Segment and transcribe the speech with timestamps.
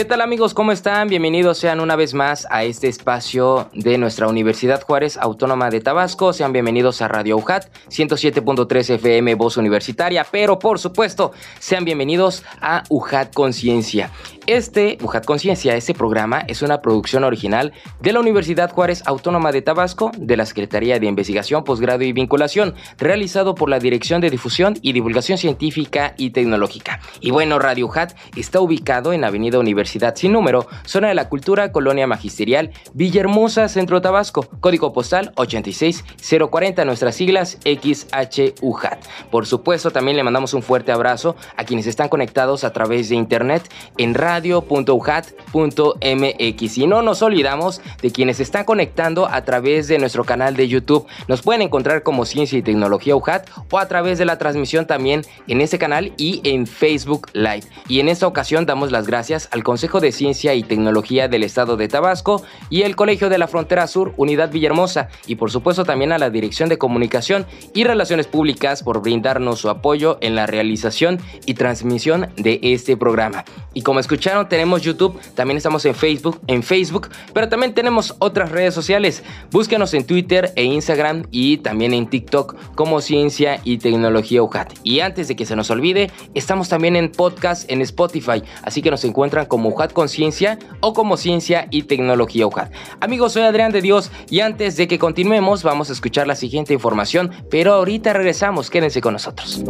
[0.00, 0.54] ¿Qué tal amigos?
[0.54, 1.08] ¿Cómo están?
[1.08, 6.32] Bienvenidos sean una vez más a este espacio de nuestra Universidad Juárez Autónoma de Tabasco.
[6.32, 12.82] Sean bienvenidos a Radio UJAT 107.3 FM Voz Universitaria, pero por supuesto, sean bienvenidos a
[12.88, 14.10] UJAT Conciencia.
[14.46, 19.62] Este, UJAT Conciencia, este programa es una producción original de la Universidad Juárez Autónoma de
[19.62, 24.78] Tabasco, de la Secretaría de Investigación, Posgrado y Vinculación, realizado por la Dirección de Difusión
[24.82, 27.00] y Divulgación Científica y Tecnológica.
[27.20, 31.70] Y bueno, Radio UJAT está ubicado en Avenida Universidad Sin Número, Zona de la Cultura,
[31.70, 39.04] Colonia Magisterial, Villahermosa, Centro Tabasco, código postal 86040, nuestras siglas XHUJAT.
[39.30, 43.16] Por supuesto, también le mandamos un fuerte abrazo a quienes están conectados a través de
[43.16, 46.78] internet en radio radio.ujat.mx.
[46.78, 51.06] Y no nos olvidamos de quienes están conectando a través de nuestro canal de YouTube.
[51.28, 55.22] Nos pueden encontrar como Ciencia y Tecnología UJAT o a través de la transmisión también
[55.46, 57.64] en ese canal y en Facebook Live.
[57.88, 61.76] Y en esta ocasión damos las gracias al Consejo de Ciencia y Tecnología del Estado
[61.76, 66.12] de Tabasco y el Colegio de la Frontera Sur, Unidad Villahermosa, y por supuesto también
[66.12, 71.18] a la Dirección de Comunicación y Relaciones Públicas por brindarnos su apoyo en la realización
[71.46, 73.44] y transmisión de este programa.
[73.72, 78.50] Y como escuchamos, tenemos YouTube, también estamos en Facebook, en Facebook, pero también tenemos otras
[78.50, 79.22] redes sociales.
[79.50, 84.72] Búsquenos en Twitter e Instagram y también en TikTok como Ciencia y Tecnología UJAT.
[84.82, 88.90] Y antes de que se nos olvide, estamos también en podcast en Spotify, así que
[88.90, 92.72] nos encuentran como UJAT Conciencia o como Ciencia y Tecnología UJAT.
[93.00, 96.74] Amigos, soy Adrián de Dios y antes de que continuemos vamos a escuchar la siguiente
[96.74, 99.62] información, pero ahorita regresamos, quédense con nosotros.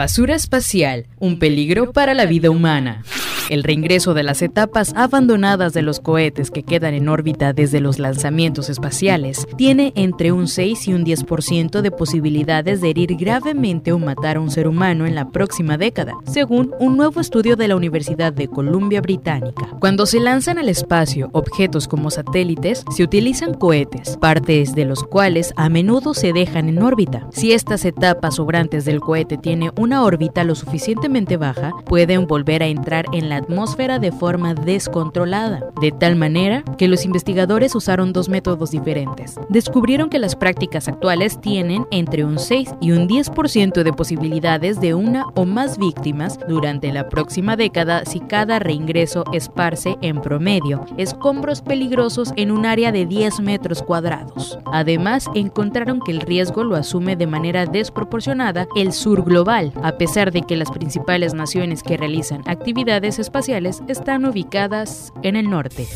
[0.00, 3.04] Basura espacial, un peligro para la vida humana.
[3.50, 7.98] El reingreso de las etapas abandonadas de los cohetes que quedan en órbita desde los
[7.98, 13.98] lanzamientos espaciales tiene entre un 6 y un 10% de posibilidades de herir gravemente o
[13.98, 17.74] matar a un ser humano en la próxima década, según un nuevo estudio de la
[17.74, 19.66] Universidad de Columbia Británica.
[19.80, 25.52] Cuando se lanzan al espacio objetos como satélites, se utilizan cohetes, partes de los cuales
[25.56, 27.26] a menudo se dejan en órbita.
[27.32, 32.68] Si estas etapas sobrantes del cohete tienen una órbita lo suficientemente baja, pueden volver a
[32.68, 38.28] entrar en la atmósfera de forma descontrolada, de tal manera que los investigadores usaron dos
[38.28, 39.36] métodos diferentes.
[39.48, 44.94] Descubrieron que las prácticas actuales tienen entre un 6 y un 10% de posibilidades de
[44.94, 51.62] una o más víctimas durante la próxima década si cada reingreso esparce en promedio escombros
[51.62, 54.58] peligrosos en un área de 10 metros cuadrados.
[54.66, 60.32] Además, encontraron que el riesgo lo asume de manera desproporcionada el sur global, a pesar
[60.32, 65.86] de que las principales naciones que realizan actividades espaciales están ubicadas en el norte.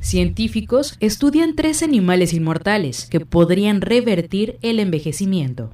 [0.00, 5.72] Científicos estudian tres animales inmortales que podrían revertir el envejecimiento.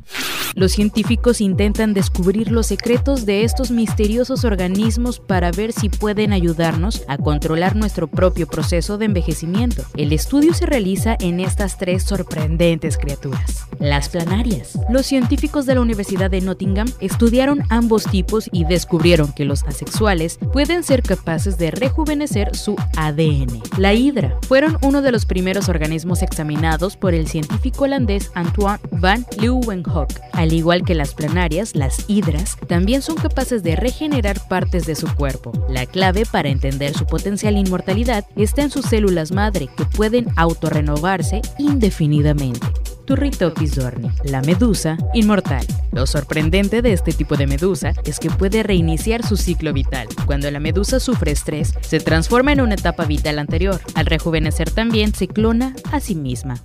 [0.56, 7.02] Los científicos intentan descubrir los secretos de estos misteriosos organismos para ver si pueden ayudarnos
[7.08, 9.82] a controlar nuestro propio proceso de envejecimiento.
[9.96, 13.66] El estudio se realiza en estas tres sorprendentes criaturas.
[13.80, 14.78] Las planarias.
[14.88, 20.38] Los científicos de la Universidad de Nottingham estudiaron ambos tipos y descubrieron que los asexuales
[20.52, 23.60] pueden ser capaces de rejuvenecer su ADN.
[23.76, 29.26] La hidra fueron uno de los primeros organismos examinados por el científico holandés Antoine van
[29.40, 30.08] Leeuwenhoek.
[30.44, 35.06] Al igual que las planarias, las hidras también son capaces de regenerar partes de su
[35.14, 35.52] cuerpo.
[35.70, 41.40] La clave para entender su potencial inmortalidad está en sus células madre que pueden autorrenovarse
[41.56, 42.66] indefinidamente.
[43.06, 45.64] Turritopis dorni, la medusa inmortal.
[45.92, 50.08] Lo sorprendente de este tipo de medusa es que puede reiniciar su ciclo vital.
[50.26, 53.80] Cuando la medusa sufre estrés, se transforma en una etapa vital anterior.
[53.94, 56.60] Al rejuvenecer también se clona a sí misma.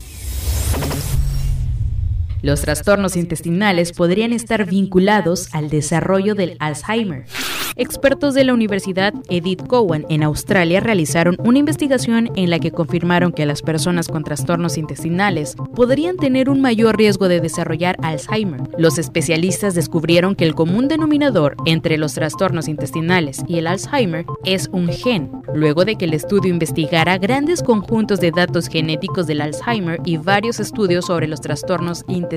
[2.42, 7.26] Los trastornos intestinales podrían estar vinculados al desarrollo del Alzheimer.
[7.76, 13.32] Expertos de la Universidad Edith Cowan en Australia realizaron una investigación en la que confirmaron
[13.32, 18.64] que las personas con trastornos intestinales podrían tener un mayor riesgo de desarrollar Alzheimer.
[18.78, 24.68] Los especialistas descubrieron que el común denominador entre los trastornos intestinales y el Alzheimer es
[24.74, 30.02] un gen, luego de que el estudio investigara grandes conjuntos de datos genéticos del Alzheimer
[30.04, 32.29] y varios estudios sobre los trastornos intestinales,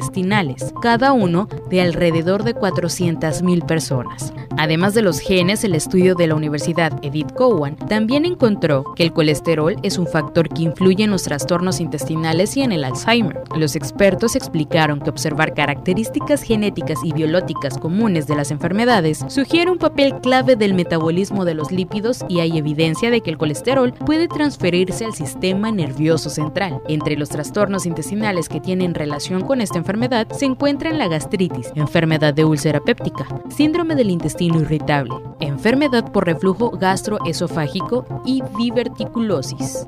[0.83, 4.33] cada uno de alrededor de 400.000 personas.
[4.59, 9.13] Además de los genes, el estudio de la Universidad Edith Cowan también encontró que el
[9.13, 13.41] colesterol es un factor que influye en los trastornos intestinales y en el Alzheimer.
[13.57, 19.79] Los expertos explicaron que observar características genéticas y biológicas comunes de las enfermedades sugiere un
[19.79, 24.29] papel clave del metabolismo de los lípidos y hay evidencia de que el colesterol puede
[24.29, 26.81] transferirse al sistema nervioso central.
[26.89, 32.33] Entre los trastornos intestinales que tienen relación con esta enfermedad se encuentran la gastritis, enfermedad
[32.33, 39.85] de úlcera péptica, síndrome del intestino irritable, enfermedad por reflujo gastroesofágico y diverticulosis.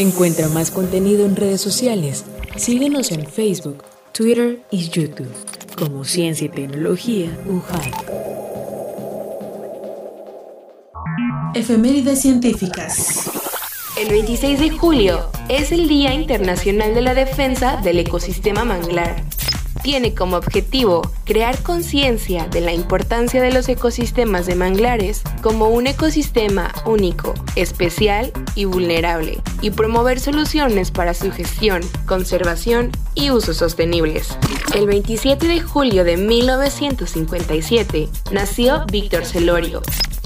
[0.00, 2.24] Encuentra más contenido en redes sociales.
[2.56, 7.92] Síguenos en Facebook, Twitter y YouTube como Ciencia y Tecnología UJAI.
[11.54, 13.30] Efemérides científicas.
[14.00, 19.24] El 26 de julio es el Día Internacional de la Defensa del Ecosistema Manglar.
[19.84, 25.86] Tiene como objetivo crear conciencia de la importancia de los ecosistemas de manglares como un
[25.86, 34.38] ecosistema único, especial y vulnerable, y promover soluciones para su gestión, conservación y usos sostenibles.
[34.74, 39.82] El 27 de julio de 1957 nació Víctor Celorio,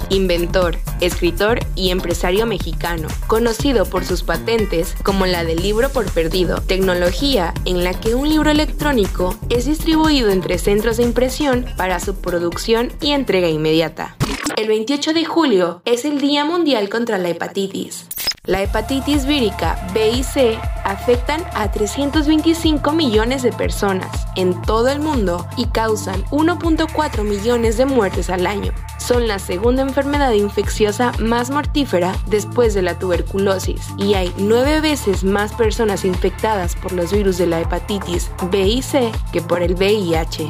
[0.09, 6.61] inventor, escritor y empresario mexicano, conocido por sus patentes como la del libro por perdido,
[6.61, 12.15] tecnología en la que un libro electrónico es distribuido entre centros de impresión para su
[12.15, 14.15] producción y entrega inmediata.
[14.57, 18.05] El 28 de julio es el Día Mundial contra la Hepatitis.
[18.45, 24.99] La hepatitis vírica B y C afectan a 325 millones de personas en todo el
[24.99, 28.71] mundo y causan 1.4 millones de muertes al año.
[28.97, 35.23] Son la segunda enfermedad infecciosa más mortífera después de la tuberculosis y hay nueve veces
[35.23, 39.75] más personas infectadas por los virus de la hepatitis B y C que por el
[39.75, 40.49] VIH.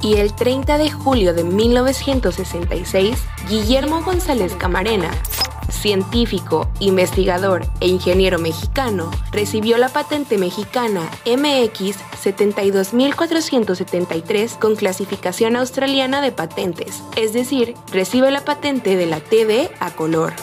[0.00, 3.16] Y el 30 de julio de 1966,
[3.48, 5.10] Guillermo González Camarena
[5.68, 16.30] científico, investigador e ingeniero mexicano, recibió la patente mexicana MX 72473 con clasificación australiana de
[16.32, 20.34] patentes, es decir, recibe la patente de la TV a color.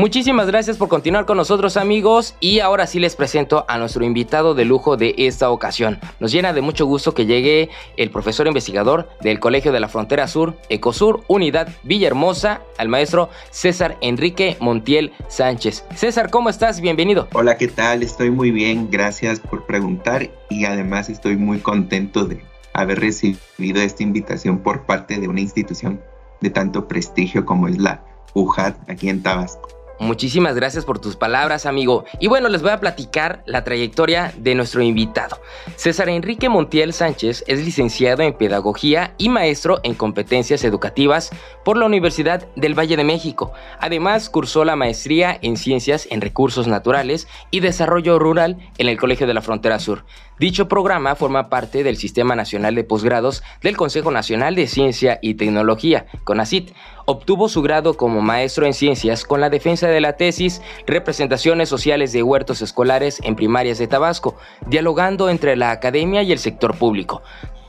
[0.00, 4.54] Muchísimas gracias por continuar con nosotros amigos y ahora sí les presento a nuestro invitado
[4.54, 5.98] de lujo de esta ocasión.
[6.20, 10.26] Nos llena de mucho gusto que llegue el profesor investigador del Colegio de la Frontera
[10.26, 15.84] Sur, Ecosur, Unidad Villahermosa, al maestro César Enrique Montiel Sánchez.
[15.94, 16.80] César, ¿cómo estás?
[16.80, 17.28] Bienvenido.
[17.34, 18.02] Hola, ¿qué tal?
[18.02, 22.42] Estoy muy bien, gracias por preguntar y además estoy muy contento de
[22.72, 26.00] haber recibido esta invitación por parte de una institución
[26.40, 28.02] de tanto prestigio como es la
[28.32, 29.79] UJAT aquí en Tabasco.
[30.00, 32.06] Muchísimas gracias por tus palabras, amigo.
[32.20, 35.38] Y bueno, les voy a platicar la trayectoria de nuestro invitado.
[35.76, 41.28] César Enrique Montiel Sánchez es licenciado en Pedagogía y maestro en Competencias Educativas
[41.66, 43.52] por la Universidad del Valle de México.
[43.78, 49.26] Además, cursó la maestría en Ciencias en Recursos Naturales y Desarrollo Rural en el Colegio
[49.26, 50.06] de la Frontera Sur.
[50.40, 55.34] Dicho programa forma parte del Sistema Nacional de Posgrados del Consejo Nacional de Ciencia y
[55.34, 56.72] Tecnología, CONACIT.
[57.04, 62.14] Obtuvo su grado como maestro en ciencias con la defensa de la tesis Representaciones sociales
[62.14, 67.20] de huertos escolares en primarias de Tabasco, dialogando entre la academia y el sector público.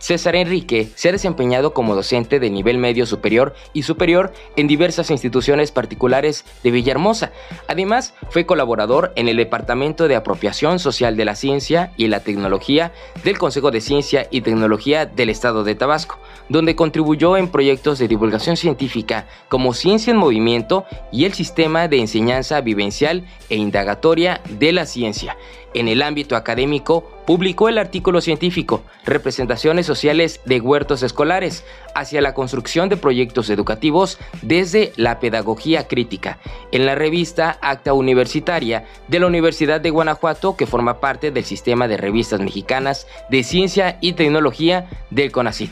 [0.02, 5.12] César Enrique se ha desempeñado como docente de nivel medio superior y superior en diversas
[5.12, 7.32] instituciones particulares de Villahermosa.
[7.68, 12.94] Además, fue colaborador en el Departamento de Apropiación Social de la Ciencia y la Tecnología
[13.24, 18.08] del Consejo de Ciencia y Tecnología del Estado de Tabasco, donde contribuyó en proyectos de
[18.08, 24.72] divulgación científica como Ciencia en Movimiento y el Sistema de Enseñanza Vivencial e Indagatoria de
[24.72, 25.38] la Ciencia.
[25.74, 31.64] En el ámbito académico, publicó el artículo científico Representaciones sociales de huertos escolares
[31.96, 36.40] hacia la construcción de proyectos educativos desde la pedagogía crítica
[36.72, 41.88] en la revista Acta Universitaria de la Universidad de Guanajuato que forma parte del sistema
[41.88, 45.72] de revistas mexicanas de ciencia y tecnología del CONACIT.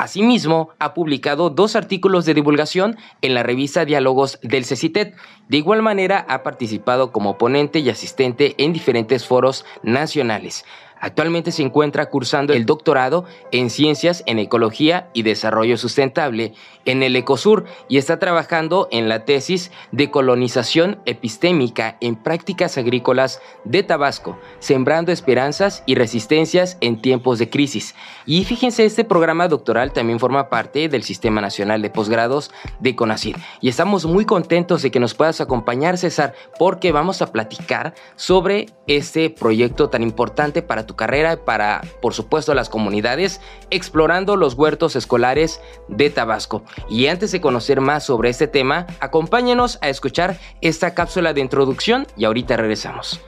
[0.00, 5.14] Asimismo, ha publicado dos artículos de divulgación en la revista Diálogos del CECITET.
[5.50, 10.64] De igual manera, ha participado como ponente y asistente en diferentes foros nacionales.
[11.00, 16.52] Actualmente se encuentra cursando el doctorado en Ciencias en Ecología y Desarrollo Sustentable
[16.84, 23.40] en el Ecosur y está trabajando en la tesis de colonización epistémica en prácticas agrícolas
[23.64, 27.94] de Tabasco, sembrando esperanzas y resistencias en tiempos de crisis.
[28.26, 33.36] Y fíjense, este programa doctoral también forma parte del Sistema Nacional de Posgrados de CONACYT.
[33.60, 38.66] Y estamos muy contentos de que nos puedas acompañar, César, porque vamos a platicar sobre
[38.86, 45.60] este proyecto tan importante para carrera, para, por supuesto, las comunidades, explorando los huertos escolares
[45.88, 46.62] de Tabasco.
[46.88, 52.06] Y antes de conocer más sobre este tema, acompáñenos a escuchar esta cápsula de introducción
[52.16, 53.20] y ahorita regresamos.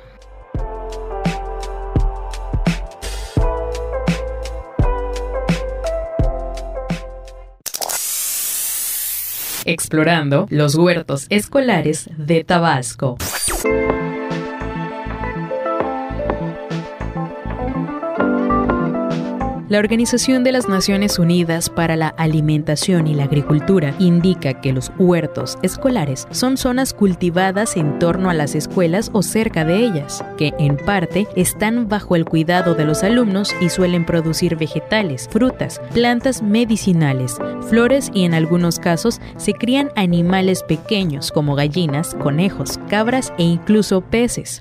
[9.65, 13.17] Explorando los huertos escolares de Tabasco.
[19.73, 24.93] La Organización de las Naciones Unidas para la Alimentación y la Agricultura indica que los
[24.99, 30.53] huertos escolares son zonas cultivadas en torno a las escuelas o cerca de ellas, que
[30.59, 36.43] en parte están bajo el cuidado de los alumnos y suelen producir vegetales, frutas, plantas
[36.43, 37.39] medicinales,
[37.71, 44.03] flores y en algunos casos se crían animales pequeños como gallinas, conejos, cabras e incluso
[44.03, 44.61] peces.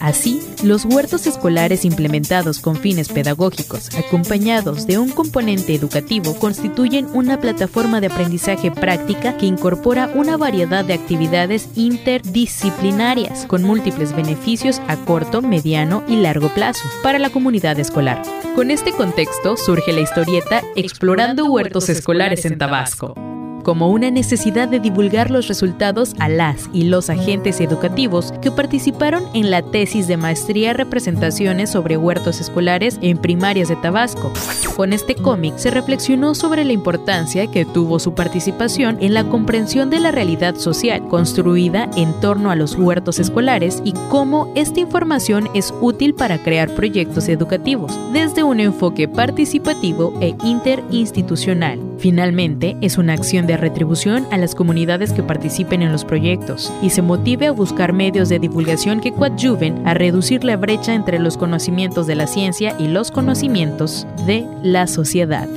[0.00, 7.40] Así, los huertos escolares implementados con fines pedagógicos, acompañados de un componente educativo, constituyen una
[7.40, 14.96] plataforma de aprendizaje práctica que incorpora una variedad de actividades interdisciplinarias con múltiples beneficios a
[14.96, 18.22] corto, mediano y largo plazo para la comunidad escolar.
[18.54, 23.14] Con este contexto surge la historieta Explorando huertos escolares en Tabasco
[23.70, 29.22] como una necesidad de divulgar los resultados a las y los agentes educativos que participaron
[29.32, 34.32] en la tesis de maestría Representaciones sobre huertos escolares en primarias de Tabasco.
[34.74, 39.88] Con este cómic se reflexionó sobre la importancia que tuvo su participación en la comprensión
[39.88, 45.48] de la realidad social construida en torno a los huertos escolares y cómo esta información
[45.54, 51.78] es útil para crear proyectos educativos desde un enfoque participativo e interinstitucional.
[51.98, 56.90] Finalmente, es una acción de retribución a las comunidades que participen en los proyectos y
[56.90, 61.36] se motive a buscar medios de divulgación que coadyuven a reducir la brecha entre los
[61.36, 65.48] conocimientos de la ciencia y los conocimientos de la sociedad.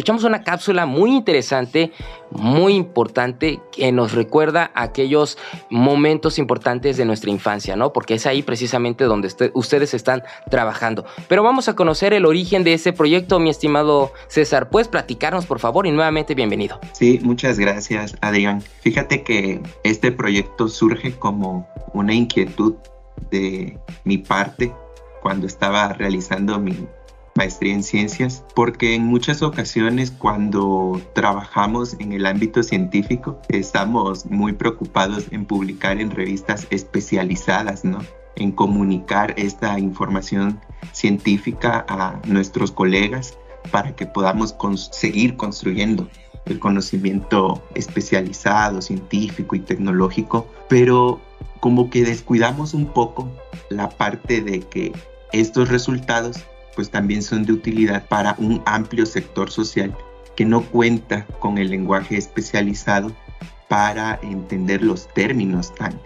[0.00, 1.92] Escuchamos una cápsula muy interesante,
[2.30, 5.36] muy importante, que nos recuerda aquellos
[5.68, 7.92] momentos importantes de nuestra infancia, ¿no?
[7.92, 11.04] Porque es ahí precisamente donde ustedes están trabajando.
[11.28, 14.70] Pero vamos a conocer el origen de ese proyecto, mi estimado César.
[14.70, 15.86] ¿Puedes platicarnos, por favor?
[15.86, 16.80] Y nuevamente, bienvenido.
[16.92, 18.62] Sí, muchas gracias, Adrián.
[18.80, 22.74] Fíjate que este proyecto surge como una inquietud
[23.30, 24.72] de mi parte
[25.20, 26.74] cuando estaba realizando mi
[27.34, 34.52] maestría en ciencias, porque en muchas ocasiones cuando trabajamos en el ámbito científico estamos muy
[34.52, 37.98] preocupados en publicar en revistas especializadas, ¿no?
[38.36, 40.60] En comunicar esta información
[40.92, 43.38] científica a nuestros colegas
[43.70, 44.56] para que podamos
[44.92, 46.08] seguir construyendo
[46.46, 51.20] el conocimiento especializado, científico y tecnológico, pero
[51.60, 53.30] como que descuidamos un poco
[53.68, 54.92] la parte de que
[55.32, 56.38] estos resultados
[56.74, 59.96] pues también son de utilidad para un amplio sector social
[60.36, 63.12] que no cuenta con el lenguaje especializado
[63.68, 66.00] para entender los términos tan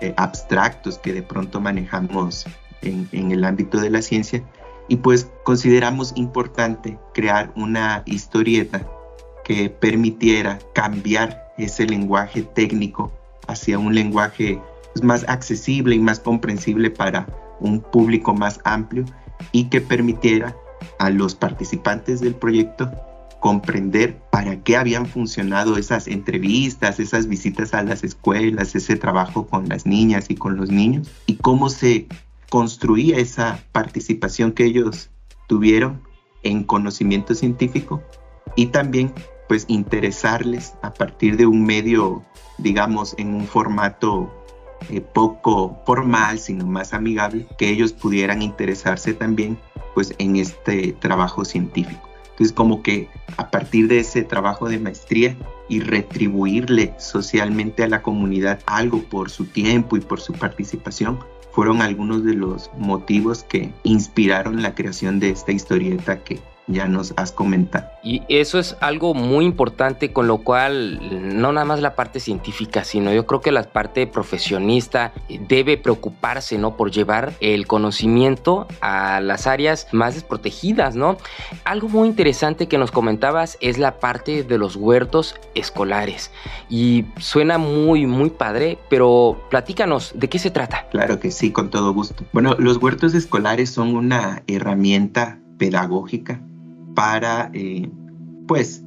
[0.00, 2.46] eh, abstractos que de pronto manejamos
[2.82, 4.42] en, el ámbito de la ciencia.
[4.88, 8.86] Y pues consideramos importante crear una historieta
[9.44, 13.12] que permitiera cambiar ese lenguaje técnico
[13.46, 14.60] hacia un lenguaje
[14.92, 17.26] pues, más accesible y más comprensible para
[17.60, 19.04] un público más amplio
[19.52, 20.56] y que permitiera
[20.98, 22.90] a los participantes del proyecto
[23.40, 29.68] comprender para qué habían funcionado esas entrevistas, esas visitas a las escuelas, ese trabajo con
[29.68, 32.06] las niñas y con los niños y cómo se
[32.50, 35.10] construía esa participación que ellos
[35.48, 36.02] tuvieron
[36.42, 38.02] en conocimiento científico
[38.56, 39.12] y también
[39.48, 42.24] pues interesarles a partir de un medio,
[42.58, 44.39] digamos, en un formato
[44.88, 49.58] eh, poco formal, sino más amigable, que ellos pudieran interesarse también
[49.94, 52.08] pues en este trabajo científico.
[52.30, 55.36] Entonces como que a partir de ese trabajo de maestría
[55.68, 61.18] y retribuirle socialmente a la comunidad algo por su tiempo y por su participación,
[61.52, 66.38] fueron algunos de los motivos que inspiraron la creación de esta historieta que
[66.70, 67.88] ya nos has comentado.
[68.02, 72.84] Y eso es algo muy importante con lo cual no nada más la parte científica,
[72.84, 75.12] sino yo creo que la parte profesionista
[75.48, 76.76] debe preocuparse, ¿no?
[76.76, 81.18] Por llevar el conocimiento a las áreas más desprotegidas, ¿no?
[81.64, 86.30] Algo muy interesante que nos comentabas es la parte de los huertos escolares.
[86.68, 90.88] Y suena muy, muy padre, pero platícanos, ¿de qué se trata?
[90.90, 92.24] Claro que sí, con todo gusto.
[92.32, 96.40] Bueno, los huertos escolares son una herramienta pedagógica
[96.94, 97.90] para eh,
[98.46, 98.82] pues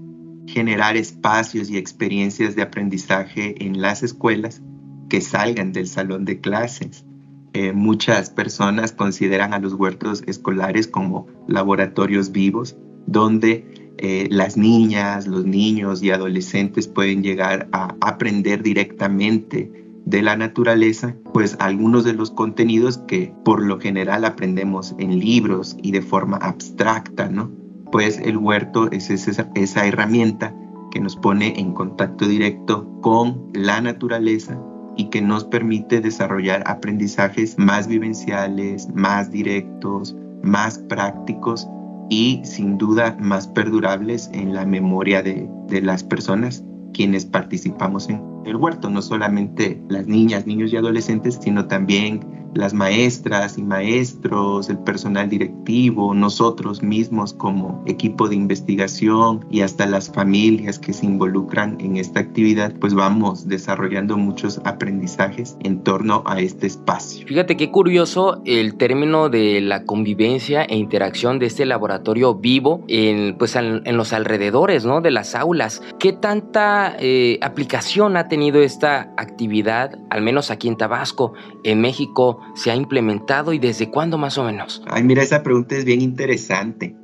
[0.48, 4.62] generar espacios y experiencias de aprendizaje en las escuelas
[5.10, 7.06] que salgan del salón de clases.
[7.54, 15.28] Eh, muchas personas consideran a los huertos escolares como laboratorios vivos donde eh, las niñas,
[15.28, 19.72] los niños y adolescentes pueden llegar a aprender directamente
[20.06, 25.78] de la naturaleza, pues algunos de los contenidos que por lo general aprendemos en libros
[25.82, 27.52] y de forma abstracta, ¿no?
[27.94, 30.52] Pues el huerto es esa, herramienta
[30.90, 34.60] que nos pone en contacto directo con la naturaleza
[34.98, 41.68] y que nos permite desarrollar aprendizajes más vivenciales, más directos, más prácticos
[42.10, 45.48] y sin duda más perdurables en la memoria de,
[45.84, 46.64] las personas
[46.96, 52.74] quienes participamos en el huerto, no solamente las niñas, niños y adolescentes, sino también las
[52.74, 60.12] maestras y maestros, el personal directivo, nosotros mismos como equipo de investigación y hasta las
[60.12, 66.40] familias que se involucran en esta actividad, pues vamos desarrollando muchos aprendizajes en torno a
[66.40, 67.26] este espacio.
[67.28, 73.38] Fíjate qué curioso el término de la convivencia e interacción de este laboratorio vivo en,
[73.38, 75.02] pues, en, los alrededores ¿no?
[75.02, 75.82] de las aulas.
[76.00, 82.40] ¿Qué tanta eh, aplicación ha tenido esta actividad, al menos aquí en Tabasco, en México?
[82.56, 84.84] Se ha implementado y desde cuándo más o menos?
[84.88, 86.96] Ay, mira, esa pregunta es bien interesante.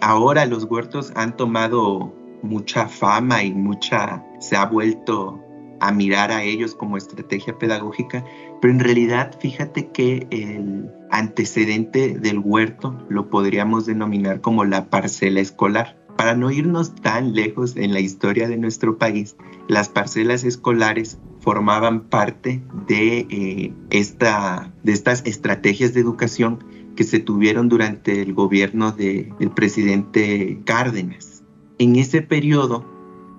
[0.00, 5.40] Ahora los huertos han tomado mucha fama y mucha, se ha vuelto
[5.80, 8.24] a mirar a ellos como estrategia pedagógica,
[8.60, 15.40] pero en realidad fíjate que el antecedente del huerto lo podríamos denominar como la parcela
[15.40, 15.96] escolar.
[16.16, 19.36] Para no irnos tan lejos en la historia de nuestro país,
[19.68, 26.64] las parcelas escolares formaban parte de, eh, esta, de estas estrategias de educación
[26.96, 31.44] que se tuvieron durante el gobierno del presidente Cárdenas.
[31.78, 32.84] En ese periodo,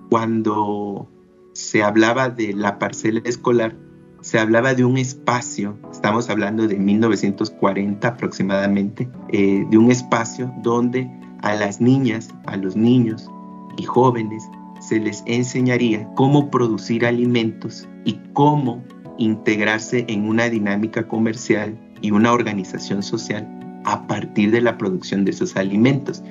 [0.08, 1.06] cuando
[1.52, 3.76] se hablaba de la parcela escolar,
[4.22, 11.10] se hablaba de un espacio, estamos hablando de 1940 aproximadamente, eh, de un espacio donde
[11.42, 13.30] a las niñas, a los niños
[13.76, 14.48] y jóvenes
[14.88, 18.82] se les enseñaría cómo producir alimentos y cómo
[19.18, 23.46] integrarse en una dinámica comercial y una organización social
[23.84, 26.22] a partir de la producción de esos alimentos.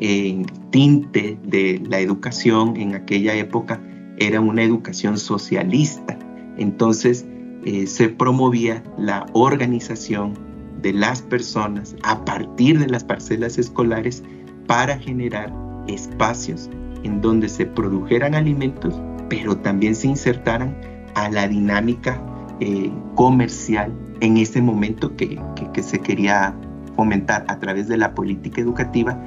[0.00, 3.82] El tinte de la educación en aquella época
[4.18, 6.18] era una educación socialista.
[6.56, 7.26] Entonces
[7.64, 10.32] eh, se promovía la organización
[10.80, 14.22] de las personas a partir de las parcelas escolares
[14.66, 15.52] para generar
[15.86, 16.70] espacios
[17.04, 20.76] en donde se produjeran alimentos, pero también se insertaran
[21.14, 22.20] a la dinámica
[22.60, 25.38] eh, comercial en ese momento que,
[25.82, 26.54] se quería
[26.96, 29.18] fomentar a través de la política educativa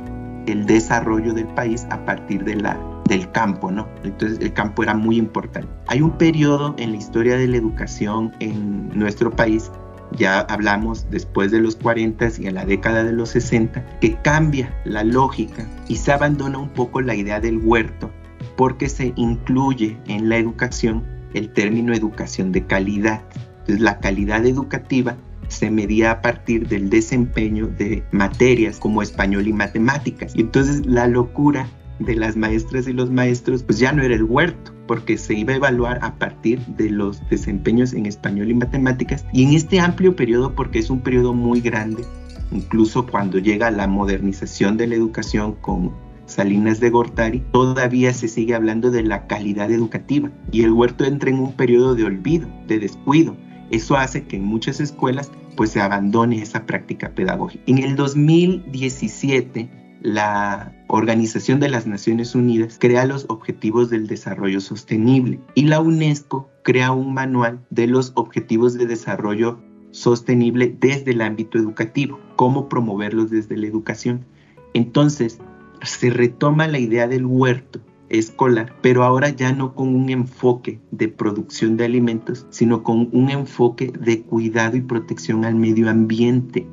[0.48, 3.88] el desarrollo del país a partir de la, del campo, ¿no?
[4.04, 5.70] Entonces el campo era muy importante.
[5.88, 9.72] Hay un periodo en la historia de la educación en nuestro país
[10.18, 14.74] ya hablamos después de los 40 y en la década de los 60, que cambia
[14.86, 18.12] la lógica y se abandona un poco la idea del huerto
[18.56, 23.22] porque se incluye en la educación el término educación de calidad.
[23.60, 25.16] Entonces la calidad educativa
[25.48, 30.36] se medía a partir del desempeño de materias como español y matemáticas.
[30.36, 31.68] Y entonces la locura
[32.00, 35.54] de las maestras y los maestros pues ya no era el huerto, porque se iba
[35.54, 39.24] a evaluar a partir de los desempeños en español y matemáticas.
[39.32, 42.04] Y en este amplio periodo, porque es un periodo muy grande,
[42.52, 45.92] incluso cuando llega la modernización de la educación con
[46.26, 51.30] Salinas de Gortari, todavía se sigue hablando de la calidad educativa y el huerto entra
[51.30, 53.38] en un periodo de olvido, de descuido.
[53.70, 57.64] Eso hace que en muchas escuelas pues se abandone esa práctica pedagógica.
[57.68, 59.70] En el 2017
[60.02, 66.50] la Organización de las Naciones Unidas crea los Objetivos del Desarrollo Sostenible y la UNESCO
[66.64, 69.60] crea un manual de los Objetivos de Desarrollo
[69.92, 74.26] Sostenible desde el ámbito educativo, cómo promoverlos desde la educación.
[74.74, 75.40] Entonces,
[75.82, 81.08] se retoma la idea del huerto escolar, pero ahora ya no con un enfoque de
[81.08, 86.68] producción de alimentos, sino con un enfoque de cuidado y protección al medio ambiente,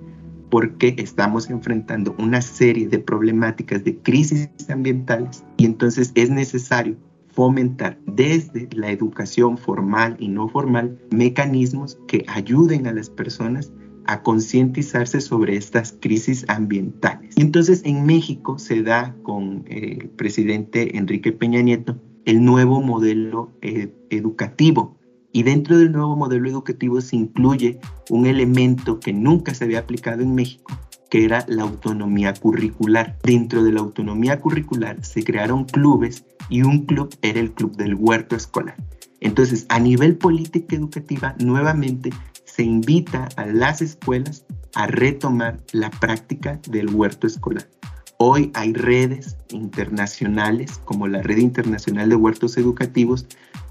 [0.51, 6.97] porque estamos enfrentando una serie de problemáticas de crisis ambientales y entonces es necesario
[7.29, 13.73] fomentar desde la educación formal y no formal mecanismos que ayuden a las personas
[14.07, 17.35] a concientizarse sobre estas crisis ambientales.
[17.37, 23.53] Y entonces en México se da con el presidente Enrique Peña Nieto el nuevo modelo
[23.63, 24.96] eh, educativo.
[25.37, 30.23] Y dentro del nuevo modelo educativo se incluye un elemento que nunca se había aplicado
[30.23, 30.73] en México,
[31.11, 33.19] que era la autonomía curricular.
[33.23, 37.97] Dentro de la autonomía curricular se crearon clubes y un club era el club del
[37.97, 38.77] huerto escolar.
[39.21, 42.09] Entonces, a nivel política educativa, nuevamente
[42.47, 47.69] se invita a las escuelas a retomar la práctica del huerto escolar.
[48.17, 53.27] Hoy hay redes internacionales como la Red Internacional de Huertos Educativos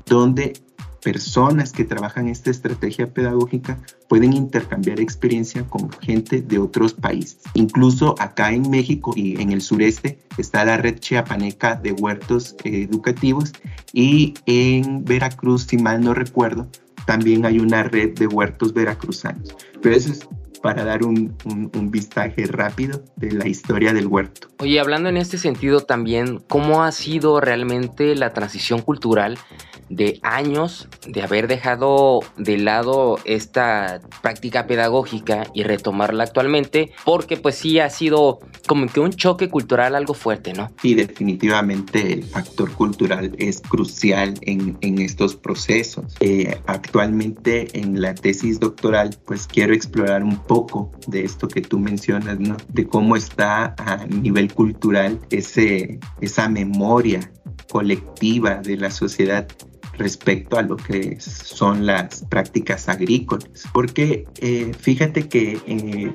[0.06, 0.54] donde
[1.06, 3.78] personas que trabajan esta estrategia pedagógica
[4.10, 7.42] pueden intercambiar experiencia con gente de otros países.
[7.54, 13.54] Incluso acá en México y en el sureste está la red chiapaneca de huertos educativos
[13.94, 16.68] y en Veracruz, si mal no recuerdo,
[17.06, 19.56] también hay una red de huertos veracruzanos.
[19.84, 20.28] Pero eso es
[20.66, 24.48] para dar un, un, vistaje rápido de la historia del huerto.
[24.58, 29.38] Oye, hablando en este sentido también, ¿cómo ha sido realmente la transición cultural
[29.90, 36.92] de años de haber dejado de lado esta práctica pedagógica y retomarla actualmente?
[37.04, 40.72] Porque pues sí ha sido como que un choque cultural algo fuerte, ¿no?
[40.82, 46.16] Sí, definitivamente el factor cultural es crucial en, en estos procesos.
[46.22, 50.55] Eh, actualmente en la tesis doctoral pues quiero explorar un poco
[51.08, 52.38] de esto que tú mencionas.
[52.70, 57.32] De cómo está a nivel cultural ese, esa memoria
[57.70, 59.48] colectiva de la sociedad
[59.98, 63.50] respecto a lo que son las prácticas agrícolas.
[63.74, 66.14] Porque eh, fíjate que eh,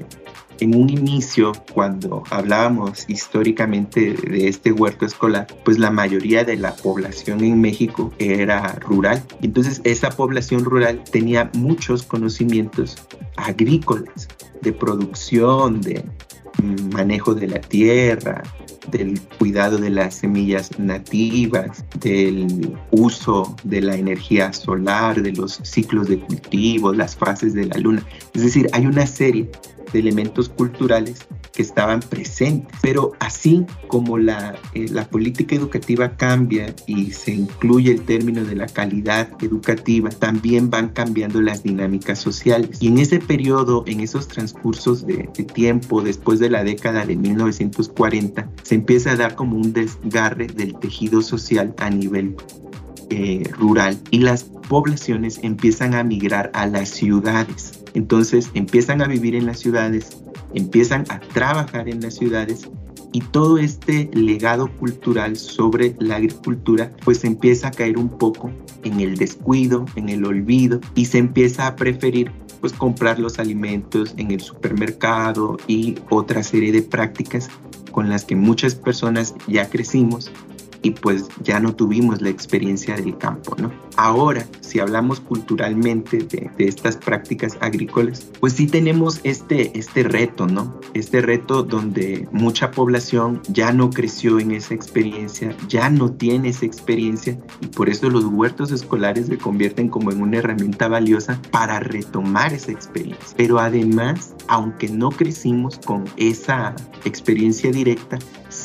[0.61, 6.77] en un inicio, cuando hablábamos históricamente de este huerto escolar, pues la mayoría de la
[6.77, 9.23] población en México era rural.
[9.43, 12.97] Entonces esa población rural tenía muchos conocimientos
[13.37, 14.29] agrícolas,
[14.61, 16.05] de producción, de
[16.93, 18.43] manejo de la tierra,
[18.89, 26.09] del cuidado de las semillas nativas, del uso de la energía solar, de los ciclos
[26.09, 28.05] de cultivo, las fases de la luna.
[28.35, 29.51] Es decir, hay una serie
[29.93, 32.77] de elementos culturales que estaban presentes.
[32.83, 38.55] Pero así como la, eh, la política educativa cambia y se incluye el término de
[38.55, 42.79] la calidad educativa, también van cambiando las dinámicas sociales.
[42.81, 48.51] Y en ese periodo, en esos transcursos de, tiempo, después de la década de 1940,
[48.63, 52.37] se empieza a dar como un desgarre del tejido social a nivel
[53.11, 59.35] eh, rural y las poblaciones empiezan a migrar a las ciudades entonces empiezan a vivir
[59.35, 60.23] en las ciudades,
[60.55, 62.69] empiezan a trabajar en las ciudades
[63.13, 68.51] y todo este legado cultural sobre la agricultura pues empieza a caer un poco
[68.85, 74.15] en el descuido, en el olvido y se empieza a preferir pues comprar los alimentos
[74.17, 77.49] en el supermercado y otra serie de prácticas
[77.91, 80.31] con las que muchas personas ya crecimos
[80.83, 83.71] y pues ya no tuvimos la experiencia del campo, ¿no?
[83.97, 90.81] Ahora, si hablamos culturalmente de, estas prácticas agrícolas, pues sí tenemos este, este reto, ¿no?
[90.95, 96.67] Este reto donde mucha población ya no creció en esa experiencia, ya no tiene esa
[96.67, 101.81] experiencia y por eso los huertos escolares se convierten como en una herramienta valiosa para
[101.81, 103.35] retomar esa experiencia.
[103.37, 108.19] Pero además, aunque no crecimos con esa experiencia directa,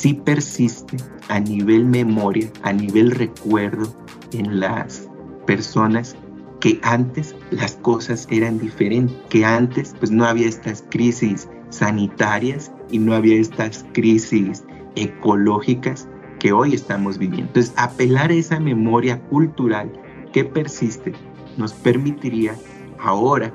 [0.06, 0.98] sí persiste
[1.30, 3.91] a nivel memoria, a nivel recuerdo
[4.34, 5.10] en las
[5.48, 6.15] personas
[6.60, 13.00] que antes las cosas eran diferentes, que antes pues no había estas crisis sanitarias y
[13.00, 14.63] no había estas crisis
[14.96, 16.08] ecológicas
[16.39, 17.48] que hoy estamos viviendo.
[17.48, 19.91] Entonces, apelar a esa memoria cultural
[20.32, 21.13] que persiste
[21.58, 22.54] nos permitiría
[23.00, 23.52] ahora,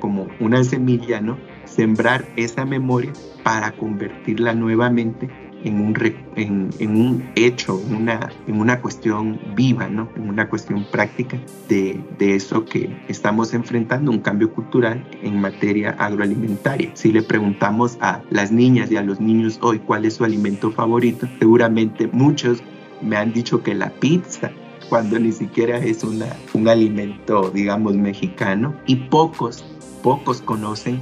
[0.00, 1.38] como una semilla, ¿no?
[1.66, 3.12] Sembrar esa memoria
[3.44, 5.30] para convertirla nuevamente
[5.64, 5.94] en un,
[6.36, 10.08] en, un hecho, en una, en una cuestión viva, ¿no?
[10.16, 15.90] en una cuestión práctica de, de eso que estamos enfrentando, un cambio cultural en materia
[15.98, 16.90] agroalimentaria.
[16.94, 20.70] Si le preguntamos a las niñas y a los niños hoy cuál es su alimento
[20.70, 22.62] favorito, seguramente muchos
[23.00, 24.50] me han dicho que la pizza,
[24.88, 29.64] cuando ni siquiera es una, un alimento, digamos, mexicano, y pocos,
[30.02, 31.00] pocos conocen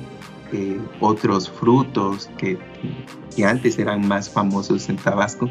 [1.00, 2.58] otros frutos que,
[3.34, 5.48] que, antes eran más famosos en Tabasco,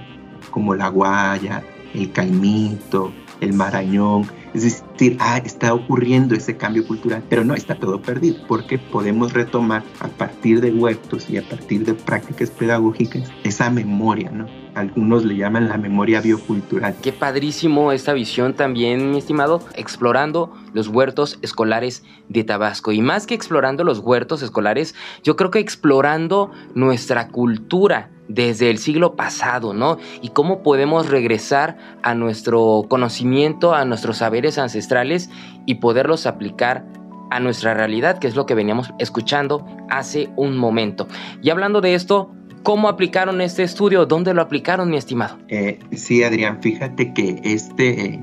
[0.51, 4.25] como la guaya, el caimito, el marañón.
[4.55, 9.33] Es decir, ah, está ocurriendo ese cambio cultural, pero no está todo perdido, porque podemos
[9.33, 14.47] retomar a partir de huertos y a partir de prácticas pedagógicas esa memoria, ¿no?
[14.75, 16.95] algunos le llaman la memoria biocultural.
[17.01, 22.91] Qué padrísimo esta visión también, mi estimado, explorando los huertos escolares de Tabasco.
[22.91, 28.77] Y más que explorando los huertos escolares, yo creo que explorando nuestra cultura desde el
[28.77, 29.97] siglo pasado, ¿no?
[30.21, 35.29] Y cómo podemos regresar a nuestro conocimiento, a nuestros saberes ancestrales
[35.65, 36.85] y poderlos aplicar
[37.31, 41.07] a nuestra realidad, que es lo que veníamos escuchando hace un momento.
[41.41, 42.31] Y hablando de esto,
[42.65, 44.07] ¿Cómo aplicaron este estudio?
[44.07, 45.37] ¿Dónde lo aplicaron, mi estimado?
[45.49, 48.19] Eh, sí, Adrián, fíjate que este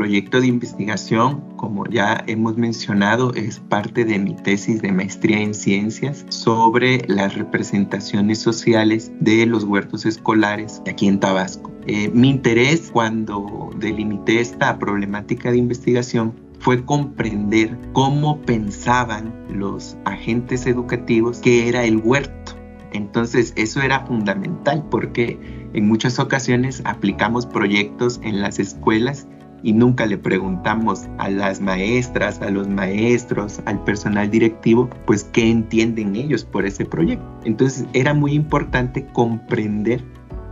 [0.00, 5.52] proyecto de investigación, como ya hemos mencionado, es parte de mi tesis de maestría en
[5.52, 11.70] ciencias sobre las representaciones sociales de los huertos escolares aquí en Tabasco.
[11.86, 20.64] Eh, mi interés cuando delimité esta problemática de investigación fue comprender cómo pensaban los agentes
[20.64, 22.56] educativos que era el huerto
[22.92, 25.38] entonces eso era fundamental porque
[25.72, 29.28] en muchas ocasiones aplicamos proyectos en las escuelas
[29.62, 35.50] y nunca le preguntamos a las maestras, a los maestros, al personal directivo, pues qué
[35.50, 37.26] entienden ellos por ese proyecto.
[37.44, 40.02] Entonces era muy importante comprender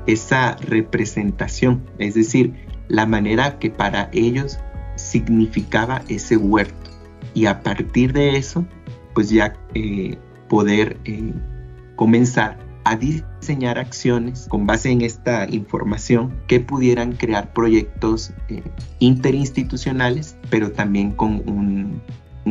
[0.07, 2.55] esa representación, es decir,
[2.88, 4.59] la manera que para ellos
[4.97, 6.90] significaba ese huerto.
[7.35, 8.66] Y a partir de eso,
[9.14, 10.18] pues ya eh,
[10.49, 11.35] poder eh,
[11.97, 12.97] comenzar a
[13.48, 18.62] diseñar acciones con base en esta información que pudieran crear proyectos eh,
[18.98, 22.02] interinstitucionales, pero también con un,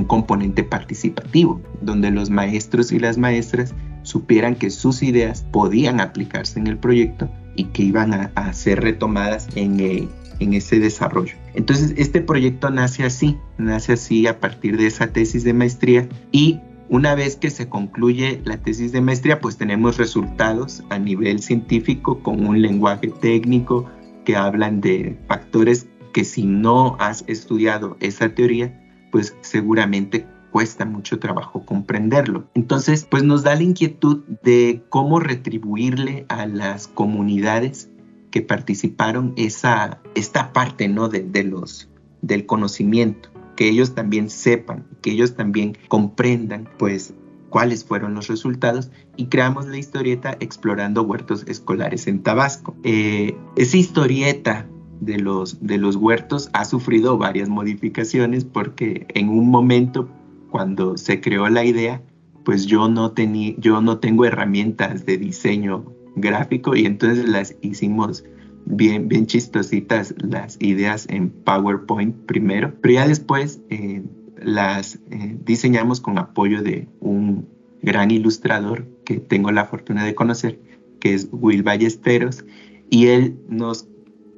[0.08, 6.68] componente participativo, donde los maestros y las maestras supieran que sus ideas podían aplicarse en
[6.68, 10.08] el proyecto y que iban a, ser retomadas en, eh,
[10.40, 11.34] en ese desarrollo.
[11.56, 16.60] Entonces, este proyecto nace así, nace así a partir de esa tesis de maestría y
[16.90, 22.20] una vez que se concluye la tesis de maestría, pues tenemos resultados a nivel científico
[22.24, 23.86] con un lenguaje técnico
[24.26, 31.20] que hablan de factores que si no has estudiado esa teoría, pues seguramente cuesta mucho
[31.20, 32.50] trabajo comprenderlo.
[32.54, 37.90] Entonces, pues nos da la inquietud de cómo retribuirle a las comunidades
[38.32, 41.10] que participaron esa, esta parte, ¿no?
[41.10, 41.90] De, los,
[42.22, 47.14] del conocimiento que ellos también sepan, que ellos también comprendan, pues,
[47.50, 52.76] cuáles fueron los resultados y creamos la historieta Explorando Huertos Escolares en Tabasco.
[52.84, 54.68] Eh, esa historieta
[55.02, 60.10] de los, de los huertos ha sufrido varias modificaciones porque en un momento
[60.52, 62.02] cuando se creó la idea,
[62.46, 68.24] pues yo no, tenía, yo no tengo herramientas de diseño gráfico y entonces las hicimos
[68.70, 74.04] bien, bien chistositas las ideas en PowerPoint primero, pero ya después eh,
[74.42, 77.48] las eh, diseñamos con apoyo de un
[77.82, 80.60] gran ilustrador que tengo la fortuna de conocer,
[81.00, 82.44] que es Will Ballesteros,
[82.90, 83.88] y él nos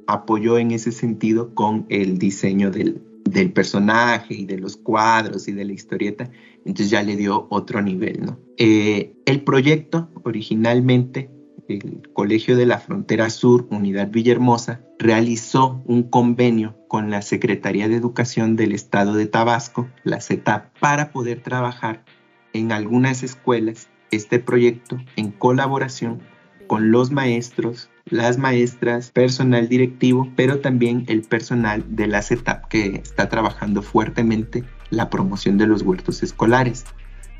[0.06, 5.52] apoyó en ese sentido con el diseño del, del personaje y de los cuadros y
[5.52, 6.30] de la historieta,
[6.64, 8.20] entonces ya le dio otro nivel.
[8.58, 11.30] Eh, el proyecto originalmente
[11.74, 17.96] el Colegio de la Frontera Sur, Unidad Villahermosa, realizó un convenio con la Secretaría de
[17.96, 22.04] Educación del Estado de Tabasco, la CETAP, para poder trabajar
[22.52, 26.20] en algunas escuelas este proyecto en colaboración
[26.66, 32.86] con los maestros, las maestras, personal directivo, pero también el personal de la CETAP que
[32.96, 36.84] está trabajando fuertemente la promoción de los huertos escolares.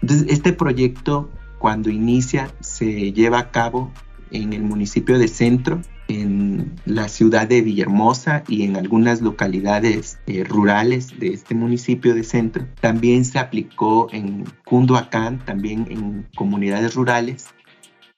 [0.01, 3.93] Entonces, este proyecto cuando inicia se lleva a cabo
[4.31, 10.45] en el municipio de Centro, en la ciudad de Villahermosa y en algunas localidades eh,
[10.45, 12.67] rurales de este municipio de centro.
[12.81, 17.47] También se aplicó en Cunduacán, también en comunidades rurales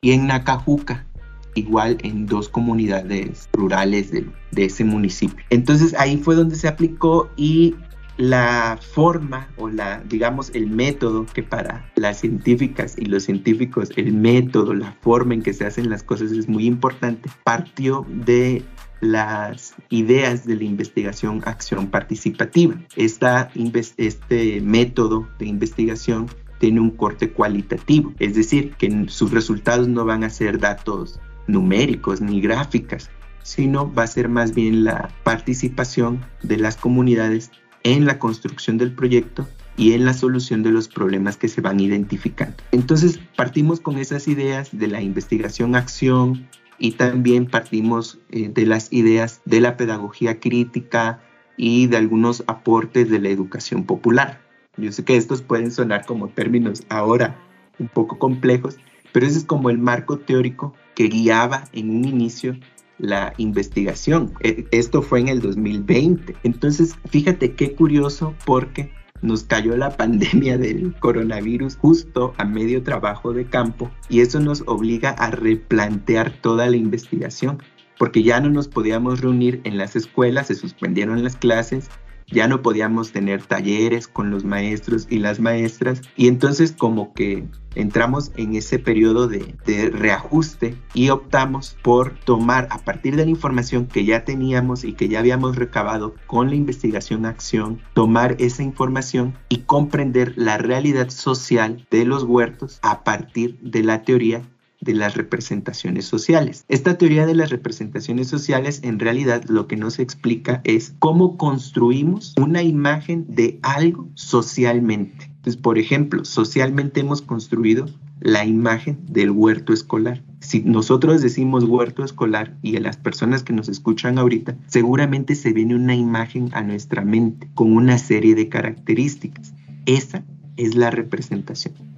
[0.00, 1.06] y en Nacajuca,
[1.54, 5.44] igual en dos comunidades rurales de, de, ese municipio.
[5.50, 7.74] Entonces ahí fue donde se aplicó y
[8.16, 14.12] la forma o la, digamos, el método que para las científicas y los científicos, el
[14.12, 18.62] método, la forma en que se hacen las cosas es muy importante, partió de
[19.00, 22.76] las ideas de la investigación acción participativa.
[22.96, 26.26] Este método de investigación
[26.58, 32.20] tiene un corte cualitativo, es decir, que sus resultados no van a ser datos numéricos
[32.20, 33.10] ni gráficas,
[33.42, 37.50] sino va a ser más bien la participación de las comunidades
[37.84, 41.80] en la construcción del proyecto y en la solución de los problemas que se van
[41.80, 42.56] identificando.
[42.72, 49.40] Entonces partimos con esas ideas de la investigación-acción y también partimos eh, de las ideas
[49.44, 51.20] de la pedagogía crítica
[51.56, 54.40] y de algunos aportes de la educación popular.
[54.76, 57.36] Yo sé que estos pueden sonar como términos ahora
[57.78, 58.78] un poco complejos,
[59.12, 62.56] pero ese es como el marco teórico que guiaba en un inicio
[62.98, 64.32] la investigación.
[64.40, 66.36] E, esto fue en el 2020.
[66.42, 73.32] Entonces, fíjate qué curioso porque nos cayó la pandemia del coronavirus justo a medio trabajo
[73.32, 77.62] de campo y eso nos obliga a replantear toda la investigación
[77.98, 81.88] porque ya no nos podíamos reunir en las escuelas, se suspendieron las clases,
[82.32, 87.44] ya no podíamos tener talleres con los maestros y las maestras y entonces como que
[87.74, 89.54] entramos en ese periodo de,
[89.92, 95.08] reajuste y optamos por tomar a partir de la información que ya teníamos y que
[95.08, 101.86] ya habíamos recabado con la investigación acción, tomar esa información y comprender la realidad social
[101.90, 104.42] de los huertos a partir de la teoría
[104.82, 106.64] de las representaciones sociales.
[106.68, 112.34] Esta teoría de las representaciones sociales en realidad lo que nos explica es cómo construimos
[112.36, 115.30] una imagen de algo socialmente.
[115.36, 117.86] Entonces, por ejemplo, socialmente hemos construido
[118.20, 120.22] la imagen del huerto escolar.
[120.40, 125.52] Si nosotros decimos huerto escolar y a las personas que nos escuchan ahorita, seguramente se
[125.52, 129.52] viene una imagen a nuestra mente con una serie de características.
[129.86, 130.24] Esa
[130.56, 131.91] es la representación.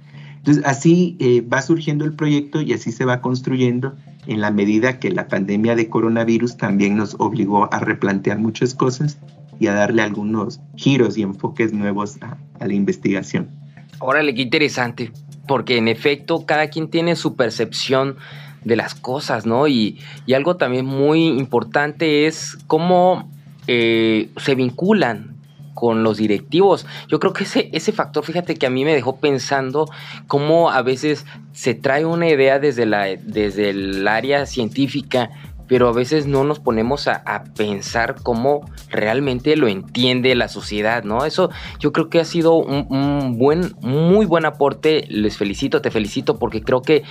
[0.45, 3.95] Entonces, así eh, va surgiendo el proyecto y así se va construyendo
[4.27, 9.17] en la medida que la pandemia de coronavirus también nos obligó a replantear muchas cosas
[9.59, 13.49] y a darle algunos giros y enfoques nuevos a, la investigación.
[13.97, 15.11] Órale, qué interesante,
[15.47, 18.17] porque en efecto cada quien tiene su percepción
[18.63, 19.67] de las cosas, ¿no?
[19.67, 19.99] Y,
[20.31, 23.31] algo también muy importante es cómo
[23.65, 25.34] eh, se vinculan
[25.75, 26.87] con los directivos.
[27.07, 29.85] Yo creo que ese, ese factor, fíjate que a mí me dejó pensando
[30.25, 35.29] cómo a veces se trae una idea desde, la, desde el área científica
[35.67, 41.25] pero a veces no nos ponemos a, pensar cómo realmente lo entiende la sociedad, ¿no?
[41.25, 45.05] Eso yo creo que ha sido un, un, buen, muy buen aporte.
[45.09, 47.03] Les felicito, te felicito, porque creo que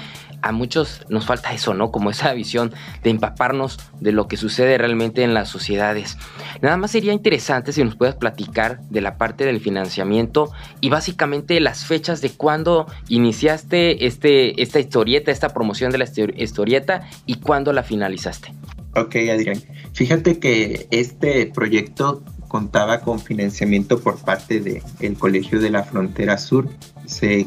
[0.44, 1.90] a muchos nos falta eso, ¿no?
[1.90, 6.18] Como esa visión de empaparnos de lo que sucede realmente en las sociedades.
[6.60, 10.52] Nada más sería interesante si nos puedes platicar de la parte del financiamiento
[10.82, 16.04] y básicamente las fechas de cuándo iniciaste este, esta historieta, esta promoción de la
[16.36, 18.52] historieta y cuándo la finalizaste.
[18.96, 19.62] Ok, Adrián.
[19.94, 26.68] Fíjate que este proyecto contaba con financiamiento por parte del Colegio de la Frontera Sur.
[27.06, 27.46] Se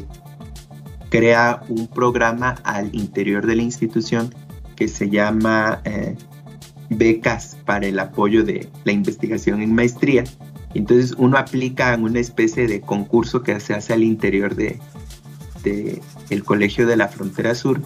[1.10, 4.34] crea un programa al interior de la institución
[4.76, 6.16] que se llama eh,
[6.90, 10.24] becas para el apoyo de la investigación en maestría.
[10.74, 14.80] Entonces uno aplica en una especie de concurso que se hace al interior de,
[16.30, 17.82] el Colegio de la Frontera Sur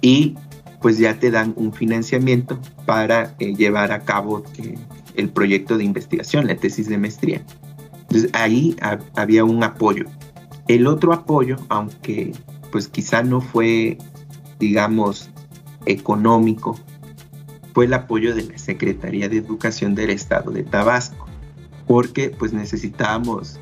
[0.00, 0.34] y
[0.80, 4.74] pues ya te dan un financiamiento para eh, llevar a cabo eh,
[5.14, 7.42] el proyecto de investigación, la tesis de maestría.
[8.02, 8.76] Entonces ahí
[9.14, 10.06] había un apoyo.
[10.68, 12.32] El otro apoyo, aunque
[12.72, 13.98] pues quizá no fue,
[14.58, 15.30] digamos,
[15.86, 16.78] económico,
[17.74, 21.26] fue el apoyo de la Secretaría de Educación del Estado de Tabasco,
[21.86, 23.60] porque pues necesitábamos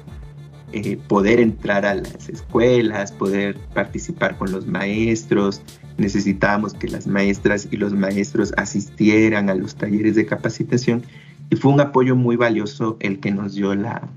[0.73, 5.63] eh, poder entrar a las escuelas, poder participar con los maestros,
[5.99, 11.03] necesitábamos que las maestras y los maestros asistieran a los talleres de capacitación
[11.51, 14.09] y fue un apoyo muy valioso el que nos dio la,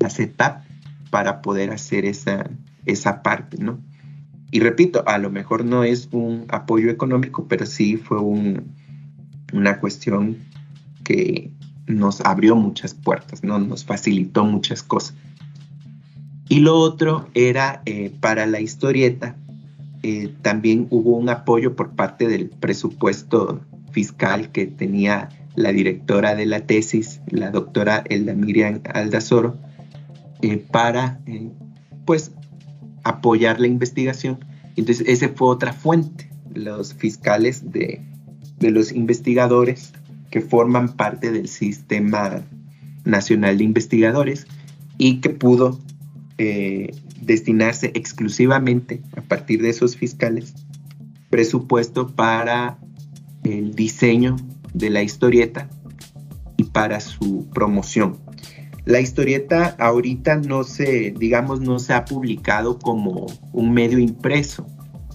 [0.00, 0.69] la CETAP
[1.10, 2.48] para poder hacer esa,
[2.86, 3.78] esa parte, ¿no?
[4.52, 8.18] Y repito, a lo mejor no es un apoyo económico, pero sí fue
[9.52, 10.38] una cuestión
[11.04, 11.50] que
[11.86, 13.58] nos abrió muchas puertas, ¿no?
[13.58, 15.14] nos facilitó muchas cosas.
[16.48, 19.36] Y lo otro era eh, para la historieta,
[20.02, 23.60] eh, también hubo un apoyo por parte del presupuesto
[23.92, 29.58] fiscal que tenía la directora de la tesis, la doctora Elda Miriam Aldazoro,
[30.42, 31.50] eh, para eh,
[32.04, 32.32] pues
[33.04, 34.38] apoyar la investigación.
[34.76, 38.00] Entonces, esa fue otra fuente, los fiscales de,
[38.60, 39.92] los investigadores
[40.30, 42.42] que forman parte del Sistema
[43.04, 44.46] Nacional de Investigadores
[44.98, 45.80] y que pudo
[46.38, 50.54] eh, destinarse exclusivamente a partir de esos fiscales
[51.30, 52.78] presupuesto para
[53.44, 54.36] el diseño
[54.74, 55.68] de la historieta
[56.56, 58.18] y para su promoción.
[58.84, 64.66] La historieta ahorita no se, digamos, no se ha publicado como un medio impreso.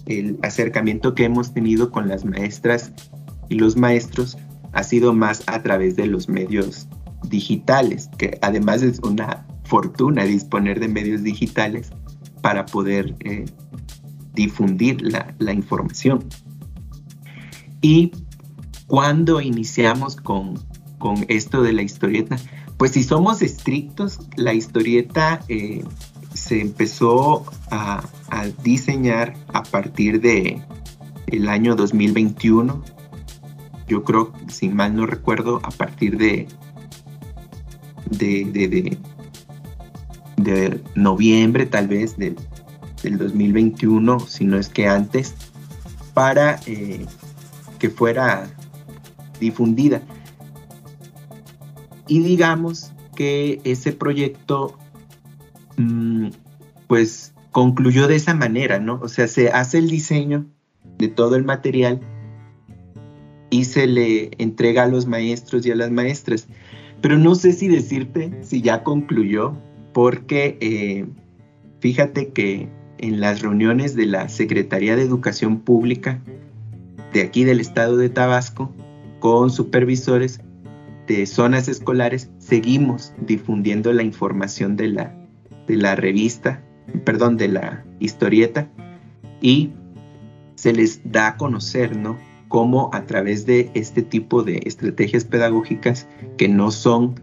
[0.06, 2.92] El acercamiento que hemos tenido con las maestras
[3.50, 4.38] y los maestros
[4.72, 6.88] ha sido más a través de los medios
[7.28, 11.90] digitales, que además es una fortuna disponer de medios digitales
[12.42, 13.46] para poder eh,
[14.34, 16.26] difundir la, la información.
[17.82, 18.12] Y
[18.88, 20.60] cuando iniciamos con,
[21.00, 22.38] con esto de la historieta?
[22.78, 25.84] Pues si somos estrictos, la historieta eh,
[26.34, 28.04] se empezó a,
[28.64, 30.62] diseñar a partir de
[31.28, 32.84] el año 2021.
[33.88, 36.48] Yo creo, si mal no recuerdo, a partir de,
[38.10, 38.98] de, de,
[40.38, 42.36] de, noviembre tal vez del,
[43.04, 45.34] del, 2021, si no es que antes,
[46.14, 47.06] para eh,
[47.80, 48.48] que fuera
[49.40, 50.02] difundida.
[52.08, 54.78] Y digamos que ese proyecto
[55.78, 56.30] mm,
[56.88, 59.00] pues concluyó de esa manera, ¿no?
[59.02, 60.46] O sea, se hace el diseño
[60.98, 62.02] de todo el material
[63.50, 66.48] y se le entrega a los maestros y a las maestras.
[67.02, 69.56] Pero no sé si decirte si ya concluyó,
[69.94, 71.06] porque eh,
[71.80, 76.22] fíjate que en las reuniones de la Secretaría de Educación Pública
[77.14, 78.74] de aquí del estado de Tabasco,
[79.20, 80.42] con supervisores
[81.08, 85.16] de zonas escolares, seguimos difundiendo la información de la,
[85.68, 86.64] de la revista,
[87.04, 88.70] perdón, de la historieta,
[89.42, 89.72] y
[90.56, 92.18] se les da a conocer, ¿no?
[92.48, 97.16] Cómo a través de este tipo de estrategias pedagógicas que no son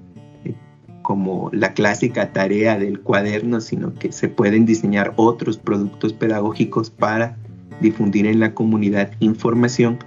[0.44, 0.54] eh,
[1.02, 7.36] como la clásica tarea del cuaderno, sino que se pueden diseñar otros productos pedagógicos para
[7.80, 9.98] difundir en la comunidad información,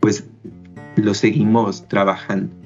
[0.00, 0.28] pues
[0.96, 2.57] lo seguimos trabajando.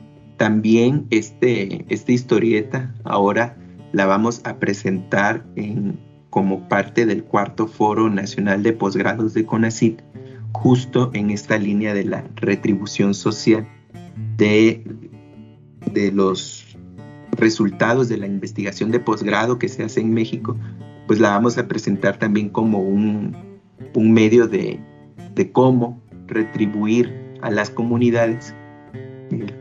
[0.42, 3.56] También este, esta historieta ahora
[3.92, 10.00] la vamos a presentar en, como parte del cuarto foro nacional de posgrados de CONACIT,
[10.50, 13.68] justo en esta línea de la retribución social
[14.36, 14.82] de,
[16.12, 16.76] los
[17.30, 20.56] resultados de la investigación de posgrado que se hace en México,
[21.06, 23.36] pues la vamos a presentar también como un,
[23.94, 24.80] medio de,
[25.52, 28.56] cómo retribuir a las comunidades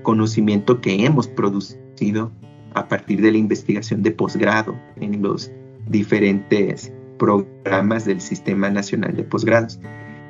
[0.01, 2.31] conocimiento que hemos producido
[2.73, 5.51] a partir de la investigación de posgrado en los
[5.87, 9.79] diferentes programas del Sistema Nacional de Posgrados.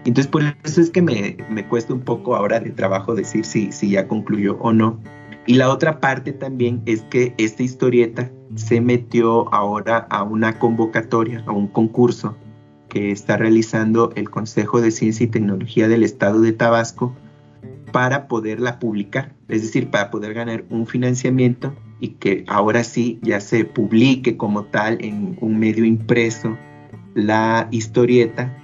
[0.05, 3.71] Entonces, por eso es que me, me cuesta un poco ahora de trabajo decir si,
[3.71, 4.99] si ya concluyó o no.
[5.45, 11.43] Y la otra parte también es que esta historieta se metió ahora a una convocatoria,
[11.45, 12.35] a un concurso
[12.89, 17.15] que está realizando el Consejo de Ciencia y Tecnología del Estado de Tabasco
[17.91, 23.39] para poderla publicar, es decir, para poder ganar un financiamiento y que ahora sí ya
[23.39, 26.57] se publique como tal en un medio impreso
[27.13, 28.57] la historieta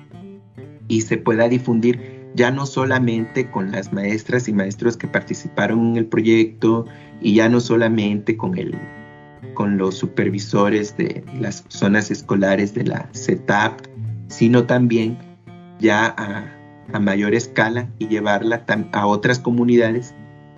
[0.88, 5.97] y se pueda difundir ya no solamente con las maestras y maestros que participaron en
[5.97, 6.86] el proyecto
[7.21, 8.75] y ya no solamente con el
[9.53, 13.82] con los supervisores de las zonas escolares de la CETAP,
[14.28, 15.17] sino también
[15.80, 16.57] ya a
[16.93, 20.13] a mayor escala y llevarla a otras comunidades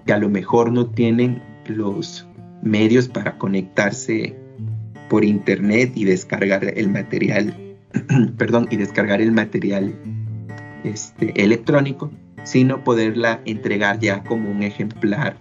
[0.06, 2.28] que a lo mejor no tienen los
[2.62, 4.36] medios para conectarse
[5.10, 7.56] por internet y descargar el material,
[8.38, 9.96] perdón, y descargar el material
[10.84, 12.12] este, electrónico,
[12.44, 15.38] sino poderla entregar ya como un ejemplar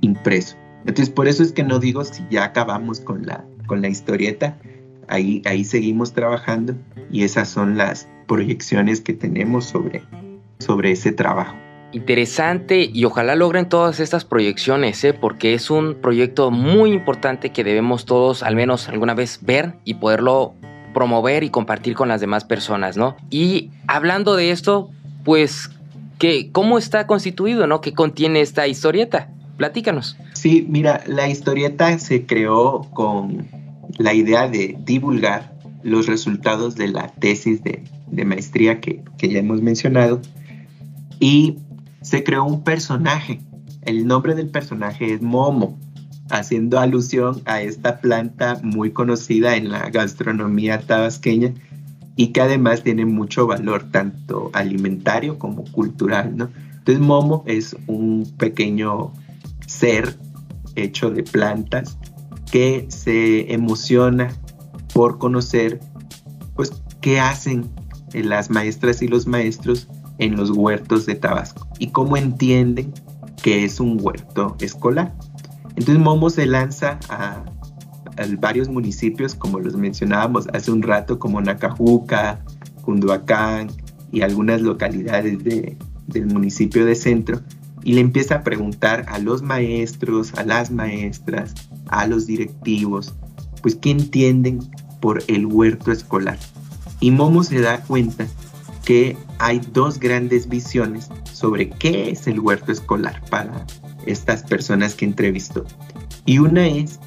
[0.00, 0.56] impreso.
[0.80, 4.56] Entonces, por eso es que no digo si ya acabamos con la, con la historieta,
[5.08, 6.74] ahí, ahí seguimos trabajando
[7.10, 10.04] y esas son las proyecciones que tenemos sobre,
[10.60, 11.56] sobre ese trabajo.
[11.90, 15.12] Interesante y ojalá logren todas estas proyecciones, ¿eh?
[15.12, 19.94] porque es un proyecto muy importante que debemos todos al menos alguna vez ver y
[19.94, 20.54] poderlo
[20.94, 23.16] promover y compartir con las demás personas, ¿no?
[23.30, 24.90] Y hablando de esto,
[25.24, 25.68] pues,
[26.20, 27.80] ¿qué, ¿cómo está constituido, ¿no?
[27.80, 29.28] ¿Qué contiene esta historieta?
[29.56, 30.16] Platícanos.
[30.34, 33.48] Sí, mira, la historieta se creó con
[33.98, 35.49] la idea de divulgar
[35.82, 37.82] los resultados de la tesis de,
[38.24, 40.20] maestría que, que ya hemos mencionado
[41.20, 41.58] y
[42.02, 43.40] se creó un personaje.
[43.82, 45.78] El nombre del personaje es Momo,
[46.30, 51.54] haciendo alusión a esta planta muy conocida en la gastronomía tabasqueña
[52.16, 56.50] y que además tiene mucho valor tanto alimentario como cultural, ¿no?
[56.78, 59.12] Entonces Momo es un pequeño
[59.66, 60.16] ser
[60.76, 61.98] hecho de plantas
[62.50, 64.32] que se emociona
[64.92, 65.80] por conocer
[66.54, 67.70] pues qué hacen
[68.12, 69.88] las maestras y los maestros
[70.18, 72.92] en los huertos de Tabasco y cómo entienden
[73.42, 75.14] que es un huerto escolar.
[75.70, 77.44] Entonces Momo se lanza a,
[78.38, 82.44] varios municipios, como los mencionábamos hace un rato, como Nacajuca,
[82.82, 83.68] Cunduacán
[84.12, 87.40] y algunas localidades del municipio de Centro,
[87.82, 91.54] y le empieza a preguntar a los maestros, a las maestras,
[91.88, 93.14] a los directivos,
[93.62, 94.60] pues qué entienden
[95.00, 96.38] por el huerto escolar.
[97.00, 98.26] Y Momo se da cuenta
[98.84, 103.66] que hay dos grandes visiones sobre qué es el huerto escolar para
[104.06, 105.64] estas personas que entrevistó.
[106.26, 107.00] Y una es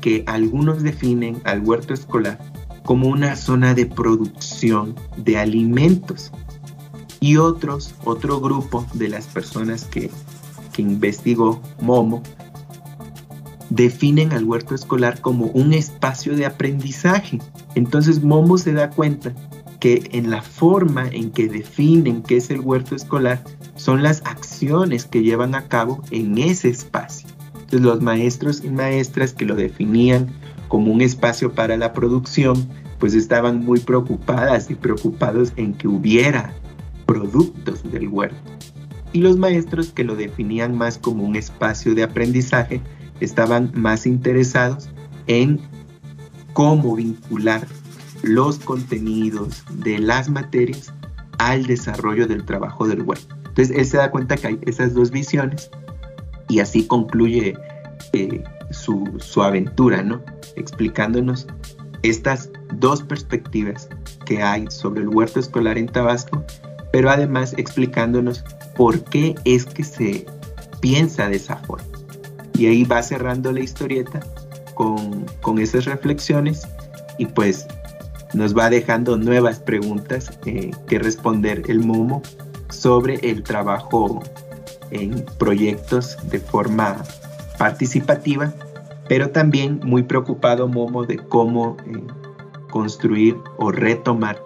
[0.00, 2.38] que algunos definen al huerto escolar
[2.84, 6.32] como una zona de producción de alimentos.
[7.20, 10.10] Y otros, otro grupo de las personas que,
[10.72, 12.22] que investigó Momo,
[13.70, 17.38] definen al huerto escolar como un espacio de aprendizaje.
[17.74, 19.32] Entonces Momo se da cuenta
[19.78, 23.42] que en la forma en que definen qué es el huerto escolar
[23.76, 27.28] son las acciones que llevan a cabo en ese espacio.
[27.54, 30.28] Entonces los maestros y maestras que lo definían
[30.68, 32.68] como un espacio para la producción,
[32.98, 36.52] pues estaban muy preocupadas y preocupados en que hubiera
[37.06, 38.36] productos del huerto.
[39.12, 42.80] Y los maestros que lo definían más como un espacio de aprendizaje,
[43.20, 44.88] estaban más interesados
[45.26, 45.60] en
[46.52, 47.66] cómo vincular
[48.22, 50.92] los contenidos de las materias
[51.38, 53.34] al desarrollo del trabajo del huerto.
[53.48, 55.70] Entonces él se da cuenta que hay esas dos visiones
[56.48, 57.56] y así concluye
[58.12, 60.22] eh, su, su aventura, ¿no?
[60.56, 61.46] Explicándonos
[62.02, 63.88] estas dos perspectivas
[64.26, 66.44] que hay sobre el huerto escolar en Tabasco,
[66.92, 68.44] pero además explicándonos
[68.76, 70.26] por qué es que se
[70.80, 71.99] piensa de esa forma.
[72.60, 74.20] Y ahí va cerrando la historieta
[74.74, 76.68] con, con esas reflexiones
[77.16, 77.66] y pues
[78.34, 82.20] nos va dejando nuevas preguntas eh, que responder el Momo
[82.68, 84.22] sobre el trabajo
[84.90, 87.02] en proyectos de forma
[87.56, 88.52] participativa,
[89.08, 91.98] pero también muy preocupado Momo de cómo eh,
[92.70, 94.38] construir o retomar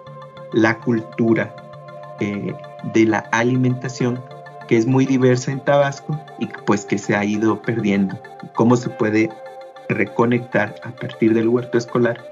[0.53, 1.53] la cultura
[2.21, 2.55] eh,
[2.93, 4.21] de la alimentación
[4.67, 8.17] que es muy diversa en Tabasco y pues que se ha ido perdiendo.
[8.53, 9.29] Cómo se puede
[9.89, 12.23] reconectar a partir del huerto escolar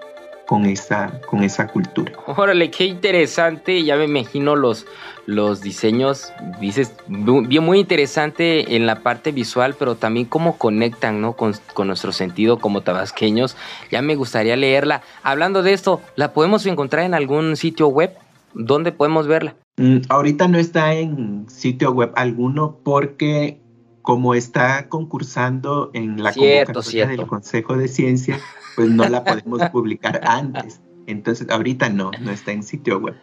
[0.46, 2.12] con esa, con esa cultura.
[2.26, 4.86] Órale, qué interesante, ya me imagino los,
[5.26, 11.34] los diseños, dices, bien muy interesante en la parte visual, pero también cómo conectan ¿no?
[11.34, 13.56] con, con nuestro sentido como tabasqueños.
[13.90, 15.02] Ya me gustaría leerla.
[15.24, 18.14] Hablando de esto, ¿la podemos encontrar en algún sitio web?
[18.54, 19.56] ¿Dónde podemos verla?
[19.78, 23.60] Mm, ahorita no está en sitio web alguno porque
[24.04, 28.40] como está concursando en la convocatoria del Consejo de Ciencia,
[28.76, 30.82] pues no la podemos publicar antes.
[31.08, 33.16] Entonces, ahorita no, no está en sitio web.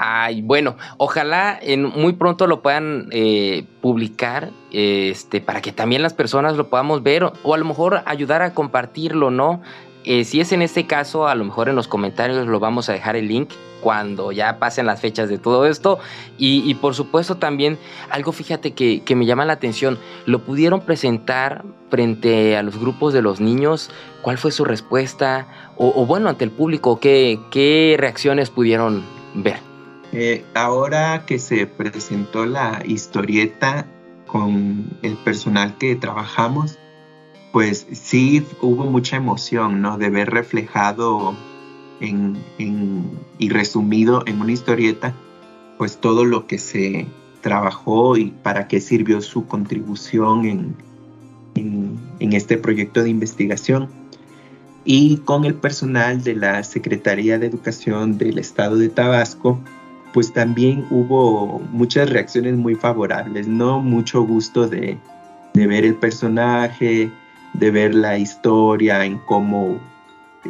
[0.00, 6.14] Ay, bueno, ojalá en, muy pronto lo puedan eh, publicar, este, para que también las
[6.14, 9.60] personas lo podamos ver o, a lo mejor ayudar a compartirlo, ¿no?
[10.04, 12.92] Eh, si es en este caso, a lo mejor en los comentarios lo vamos a
[12.92, 15.98] dejar el link cuando ya pasen las fechas de todo esto.
[16.38, 17.78] Y, por supuesto también
[18.10, 23.22] algo, fíjate que, me llama la atención, lo pudieron presentar frente a los grupos de
[23.22, 23.90] los niños,
[24.22, 25.46] cuál fue su respuesta,
[25.76, 29.58] o, bueno, ante el público, qué, qué reacciones pudieron ver.
[30.12, 33.86] Eh, ahora que se presentó la historieta
[34.26, 36.78] con el personal que trabajamos,
[37.52, 39.98] pues sí hubo mucha emoción, ¿no?
[39.98, 41.34] De ver reflejado
[42.00, 45.14] y resumido en una historieta,
[45.78, 47.06] pues todo lo que se
[47.40, 50.76] trabajó y para qué sirvió su contribución en,
[51.54, 53.88] en, este proyecto de investigación.
[54.84, 59.60] Y con el personal de la Secretaría de Educación del Estado de Tabasco,
[60.14, 63.80] pues también hubo muchas reacciones muy favorables, ¿no?
[63.80, 64.96] Mucho gusto de,
[65.52, 67.10] de ver el personaje,
[67.58, 69.78] de ver la historia, en cómo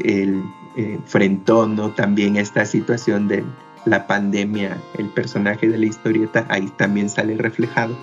[0.04, 0.42] el
[0.76, 1.90] enfrentó ¿no?
[1.90, 3.44] también esta situación de
[3.84, 7.96] la pandemia, el personaje de la historieta ahí también sale reflejado.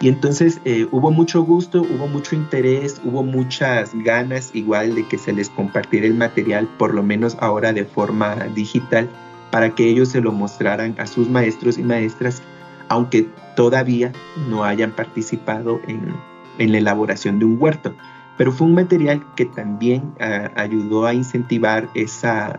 [0.00, 5.18] Y entonces eh, hubo mucho gusto, hubo mucho interés, hubo muchas ganas igual de que
[5.18, 9.08] se les compartiera el material, por lo menos ahora de forma digital,
[9.50, 12.42] para que ellos se lo mostraran a sus maestros y maestras,
[12.88, 14.12] aunque todavía
[14.48, 16.12] no hayan participado en,
[16.58, 17.94] la elaboración de un huerto.
[18.42, 22.58] Pero fue un material que también ah, ayudó a incentivar esa,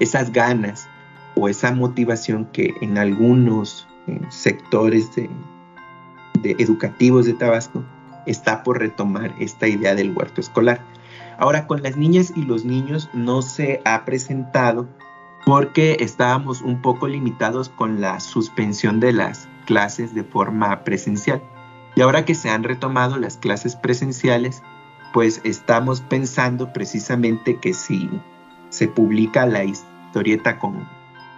[0.00, 0.88] esas ganas
[1.36, 5.30] o esa motivación que en algunos eh, sectores de,
[6.58, 7.84] educativos de Tabasco
[8.26, 10.80] está por retomar esta idea del huerto escolar.
[11.38, 14.88] Ahora, con las niñas y los niños no se ha presentado
[15.44, 21.40] porque estábamos un poco limitados con la suspensión de las clases de forma presencial.
[21.96, 24.62] Y ahora que se han retomado las clases presenciales,
[25.14, 28.10] pues estamos pensando precisamente que si
[28.68, 30.86] se publica la historieta con,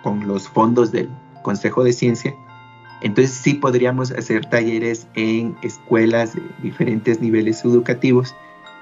[0.03, 1.09] con los fondos del
[1.45, 2.35] Consejo de Ciencia,
[3.03, 8.35] entonces sí podríamos hacer talleres en escuelas de diferentes niveles educativos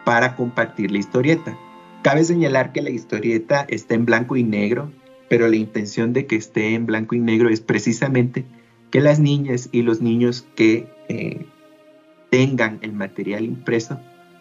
[0.06, 1.58] para compartir la historieta.
[2.00, 4.90] Cabe señalar que la historieta está en blanco y negro,
[5.28, 8.46] pero la intención de que esté en blanco y negro es precisamente
[8.90, 11.44] que las niñas y los niños que eh,
[12.30, 13.98] tengan el material impreso,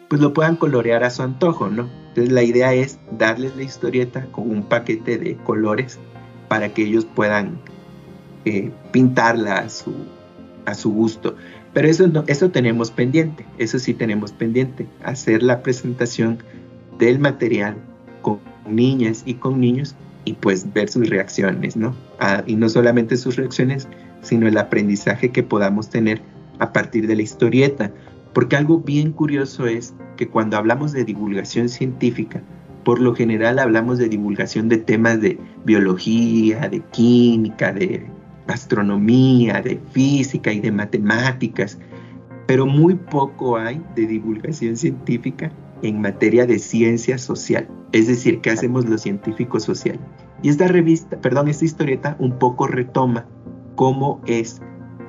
[0.10, 1.90] pues lo puedan colorear a su antojo, ¿no?
[2.10, 6.00] Entonces la idea es darles la historieta con un paquete de colores
[6.48, 7.60] para que ellos puedan
[8.46, 9.94] eh, pintarla a su,
[10.66, 11.36] a su gusto.
[11.74, 16.38] Pero eso, eso tenemos pendiente, eso sí tenemos pendiente, hacer la presentación
[16.98, 17.76] del material
[18.22, 21.96] con niñas y con niños y pues ver sus reacciones, ¿no?
[22.20, 23.88] Ah, y no solamente sus reacciones,
[24.22, 26.22] sino el aprendizaje que podamos tener
[26.60, 27.92] a partir de la historieta.
[28.34, 32.42] Porque algo bien curioso es que cuando hablamos de divulgación científica,
[32.84, 38.06] por lo general hablamos de divulgación de temas de biología, de química, de
[38.48, 41.80] astronomía, de física y de matemáticas,
[42.46, 45.52] pero muy poco hay de divulgación científica
[45.82, 50.02] en materia de ciencia social, es decir, qué hacemos los científicos sociales.
[50.44, 53.26] Y esta revista, perdón, esta historieta un poco retoma
[53.76, 54.62] cómo es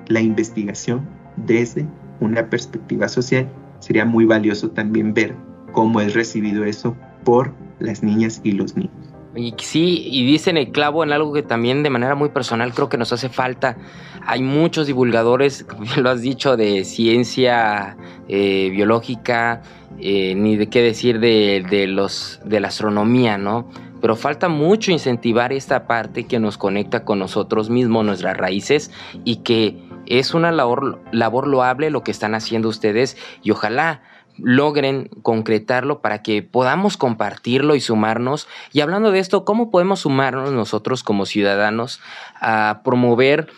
[0.08, 1.86] la investigación desde
[2.20, 3.48] una perspectiva social.
[3.80, 5.34] Sería muy valioso también ver
[5.72, 8.92] cómo es recibido eso por las niñas y los niños.
[9.36, 12.88] Y sí, y dicen el clavo en algo que también de manera muy personal creo
[12.88, 13.76] que nos hace falta.
[14.26, 15.66] Hay muchos divulgadores,
[15.98, 17.96] lo has dicho, de ciencia
[18.28, 19.62] eh, biológica,
[19.98, 23.68] eh, ni de qué decir de, los, de la astronomía, ¿no?
[24.00, 28.90] Pero falta mucho incentivar esta parte que nos conecta con nosotros mismos, nuestras raíces,
[29.24, 34.02] y que es una labor, labor loable lo que están haciendo ustedes, y ojalá
[34.38, 38.48] logren concretarlo para que podamos compartirlo y sumarnos.
[38.72, 42.00] Y hablando de esto, ¿cómo podemos sumarnos nosotros como ciudadanos
[42.40, 43.48] a promover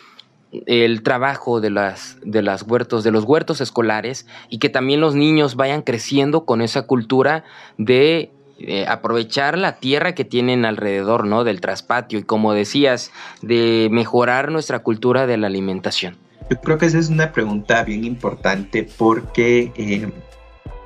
[0.66, 5.14] el trabajo de las, de las huertos, de los huertos escolares y que también los
[5.14, 7.44] niños vayan creciendo con esa cultura
[7.76, 11.44] de eh, aprovechar la tierra que tienen alrededor, ¿no?
[11.44, 16.16] Del traspatio y como decías, de mejorar nuestra cultura de la alimentación.
[16.51, 20.11] Yo creo que esa es una pregunta bien importante porque eh,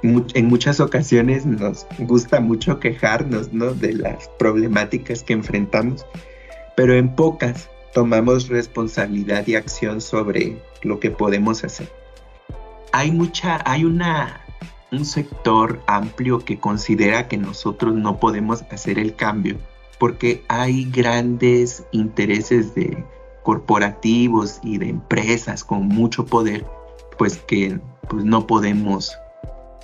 [0.03, 3.73] en muchas ocasiones nos gusta mucho quejarnos ¿no?
[3.73, 6.05] de las problemáticas que enfrentamos,
[6.77, 11.89] pero en pocas tomamos responsabilidad y acción sobre lo que podemos hacer.
[12.93, 14.41] Hay mucha, hay una,
[14.91, 19.59] un sector amplio que considera que nosotros no podemos hacer el cambio
[20.03, 23.05] porque hay grandes intereses de
[23.43, 26.67] corporativos y de empresas con mucho poder,
[27.19, 27.79] pues que
[28.09, 29.17] pues no podemos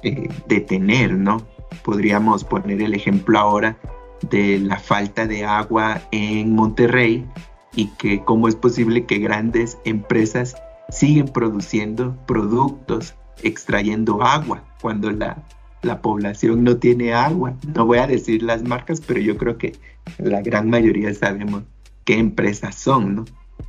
[0.02, 1.42] eh, detener, ¿no?
[1.82, 3.76] Podríamos poner el ejemplo ahora
[4.30, 7.26] de la falta de agua en Monterrey
[7.74, 10.56] y que cómo es posible que grandes empresas
[10.88, 15.44] siguen produciendo productos, extrayendo agua cuando la,
[15.82, 17.54] la población no tiene agua.
[17.74, 19.76] No voy a decir las marcas, pero yo creo que
[20.18, 21.62] la gran mayoría sabemos
[22.04, 23.24] qué empresas son, ¿no?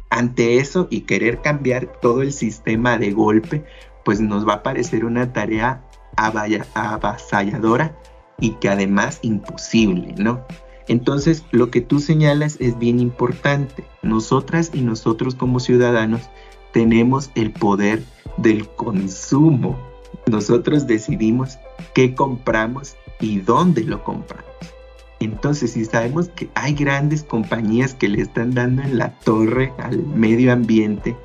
[0.10, 3.64] Ante eso y querer cambiar todo el sistema de golpe,
[4.04, 5.84] pues nos va a parecer una tarea
[6.16, 7.96] avasalladora
[8.40, 10.44] y que además imposible, ¿no?
[10.88, 13.86] Entonces, lo que tú señalas es bien importante.
[14.02, 16.22] Nosotras y nosotros como ciudadanos
[16.74, 18.02] tenemos el poder
[18.38, 19.78] del consumo.
[20.26, 21.60] Nosotros decidimos
[21.94, 24.50] qué compramos y dónde lo compramos.
[25.20, 30.06] Entonces, si sabemos que hay grandes compañías que le están dando en la torre al
[30.06, 31.16] medio ambiente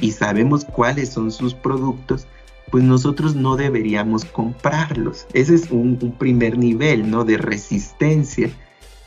[0.00, 2.26] y sabemos cuáles son sus productos,
[2.70, 5.26] pues nosotros no deberíamos comprarlos.
[5.32, 7.24] Ese es un, primer nivel, ¿no?
[7.24, 8.50] De resistencia,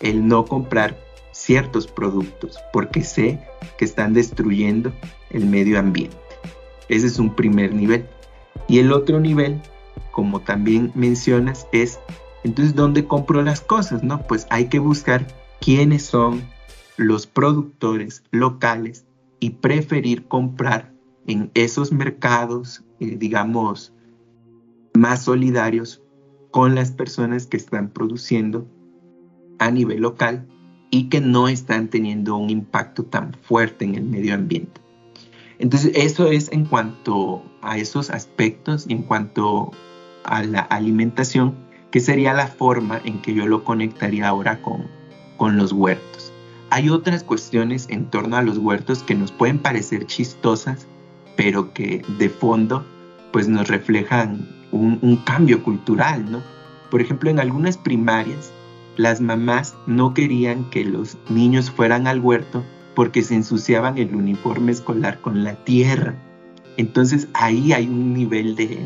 [0.01, 0.97] el no comprar
[1.31, 3.39] ciertos productos, porque sé
[3.77, 4.91] que están destruyendo
[5.29, 6.17] el medio ambiente.
[6.89, 8.05] Ese es un primer nivel.
[8.67, 9.61] Y el otro nivel,
[10.11, 11.99] como también mencionas, es,
[12.43, 14.03] entonces, ¿dónde compro las cosas?
[14.03, 15.27] No, pues hay que buscar
[15.61, 16.43] quiénes son
[16.97, 19.05] los productores locales
[19.39, 20.93] y preferir comprar
[21.25, 23.93] en esos mercados, eh, digamos,
[24.93, 26.01] más solidarios
[26.51, 28.67] con las personas que están produciendo
[29.59, 30.47] a nivel local
[30.91, 34.81] y que no están teniendo un impacto tan fuerte en el medio ambiente.
[35.57, 39.71] Entonces, eso es en cuanto a esos aspectos en cuanto
[40.23, 41.55] a la alimentación,
[41.93, 44.87] que sería la forma en que yo lo conectaría ahora con,
[45.37, 46.33] con los huertos.
[46.71, 50.87] Hay otras cuestiones en torno a los huertos que nos pueden parecer chistosas,
[51.37, 52.83] pero que de fondo
[53.31, 56.41] pues nos reflejan un, un cambio cultural, ¿no?
[56.89, 58.51] Por ejemplo, en algunas primarias,
[58.97, 62.63] las mamás no querían que los niños fueran al huerto
[62.95, 66.15] porque se ensuciaban el uniforme escolar con la tierra.
[66.77, 68.79] Entonces ahí hay un nivel de,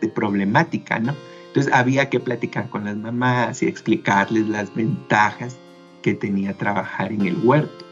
[0.00, 1.14] de problemática, ¿no?
[1.58, 5.56] Entonces había que platicar con las mamás y explicarles las ventajas
[6.02, 7.84] que tenía trabajar en el huerto.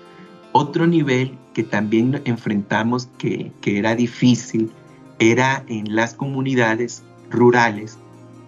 [0.52, 4.70] Otro nivel que también enfrentamos que, era difícil
[5.18, 7.98] era en las comunidades rurales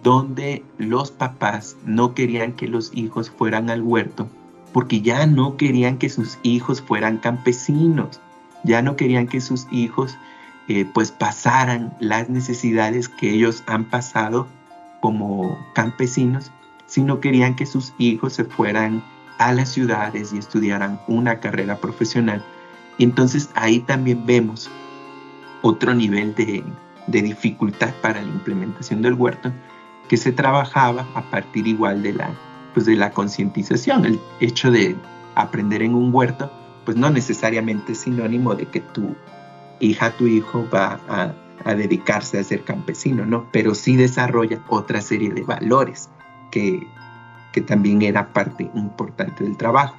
[0.03, 4.29] donde los papás no querían que los hijos fueran al huerto
[4.71, 8.21] porque ya no querían que sus hijos fueran campesinos,
[8.63, 10.17] ya no querían que sus hijos
[10.69, 14.47] eh, pues pasaran las necesidades que ellos han pasado
[14.99, 16.51] como campesinos,
[16.85, 19.03] sino querían que sus hijos se fueran
[19.37, 22.43] a las ciudades y estudiaran una carrera profesional.
[22.97, 24.69] Y entonces ahí también vemos
[25.61, 26.63] otro nivel de,
[27.07, 29.51] de dificultad para la implementación del huerto
[30.09, 32.31] que se trabajaba a partir igual de la,
[32.73, 34.05] pues de la concientización.
[34.05, 34.95] El hecho de
[35.35, 36.51] aprender en un huerto,
[36.83, 39.15] pues no necesariamente es sinónimo de que tu
[39.79, 41.33] hija, tu hijo va a,
[41.65, 43.45] a dedicarse a ser campesino, ¿no?
[43.51, 46.09] Pero sí desarrolla otra serie de valores
[46.51, 46.87] que,
[47.51, 49.95] que también era parte importante del trabajo.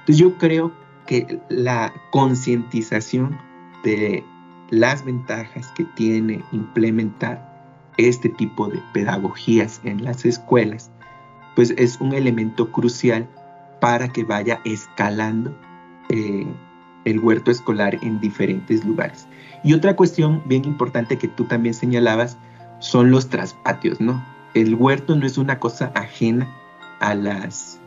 [0.00, 0.72] Entonces yo creo
[1.06, 3.38] que la concientización
[3.84, 4.24] de
[4.70, 7.52] las ventajas que tiene implementar
[7.98, 10.90] este tipo de pedagogías en las escuelas,
[11.54, 13.28] pues es un elemento crucial
[13.80, 15.54] para que vaya escalando
[16.08, 16.46] eh,
[17.04, 19.26] el huerto escolar en diferentes lugares.
[19.64, 22.36] Y otra cuestión bien importante que tú también señalabas
[22.80, 24.24] son los traspatios, ¿no?
[24.54, 26.48] El huerto no es una cosa ajena
[27.00, 27.80] a, las,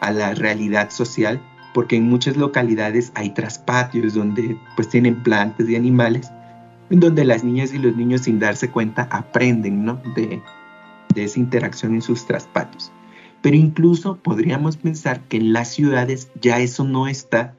[0.00, 1.40] a la realidad social,
[1.74, 6.30] porque en muchas localidades hay traspatios donde pues tienen plantas y animales,
[6.88, 10.00] donde las niñas y los niños sin darse cuenta aprenden, ¿no?
[10.14, 10.40] De,
[11.14, 12.90] de esa interacción en sus traspatios.
[13.42, 17.54] Pero incluso podríamos pensar que en las ciudades ya eso no está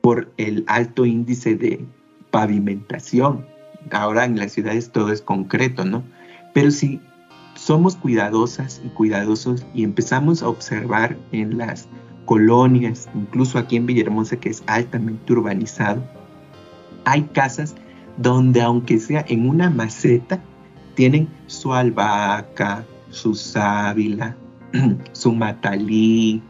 [0.00, 1.86] por el alto índice de
[2.34, 3.46] pavimentación.
[3.92, 6.02] Ahora en las ciudades todo es concreto, ¿no?
[6.52, 7.00] Pero si
[7.54, 11.86] somos cuidadosas y cuidadosos y empezamos a observar en las
[12.24, 16.02] colonias, incluso aquí en Villahermosa que es altamente urbanizado,
[17.04, 17.76] hay casas
[18.16, 20.42] donde aunque sea en una maceta,
[20.96, 24.36] tienen su albahaca, su sábila,
[25.12, 26.42] su matalí,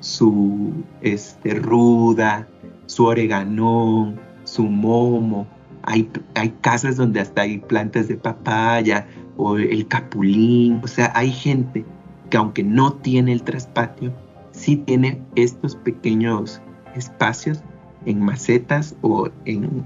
[0.00, 0.72] su
[1.02, 2.48] este, ruda,
[2.86, 4.25] su oreganón,
[4.56, 5.46] su momo.
[5.82, 10.80] Hay, hay casas donde hasta hay plantas de papaya o el capulín.
[10.82, 11.84] O sea, hay gente
[12.30, 14.12] que aunque no tiene el traspatio,
[14.52, 16.60] sí tiene estos pequeños
[16.94, 17.62] espacios
[18.06, 19.84] en macetas o en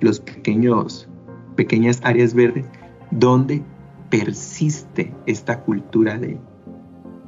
[0.00, 1.08] los pequeños
[1.56, 2.66] pequeñas áreas verdes
[3.10, 3.64] donde
[4.10, 6.38] persiste esta cultura de,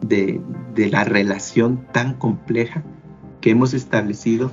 [0.02, 2.84] de, la relación tan compleja
[3.40, 4.52] que hemos establecido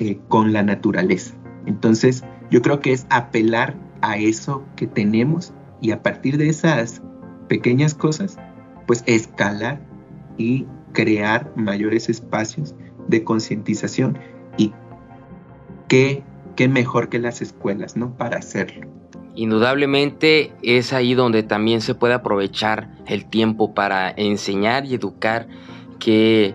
[0.00, 1.34] eh, con la naturaleza.
[1.66, 7.02] Entonces, yo creo que es apelar a eso que tenemos y a partir de esas
[7.48, 8.38] pequeñas cosas,
[8.86, 9.80] pues escalar
[10.36, 12.74] y crear mayores espacios
[13.08, 14.18] de concientización
[14.56, 14.72] y
[15.88, 16.22] qué,
[16.56, 18.16] qué mejor que las escuelas, ¿no?
[18.16, 18.88] Para hacerlo.
[19.34, 25.46] Indudablemente es ahí donde también se puede aprovechar el tiempo para enseñar y educar
[25.98, 26.54] que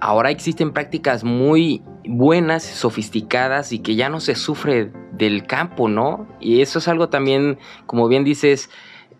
[0.00, 6.26] ahora existen prácticas muy buenas, sofisticadas y que ya no se sufre del campo, ¿no?
[6.40, 8.70] Y eso es algo también, como bien dices,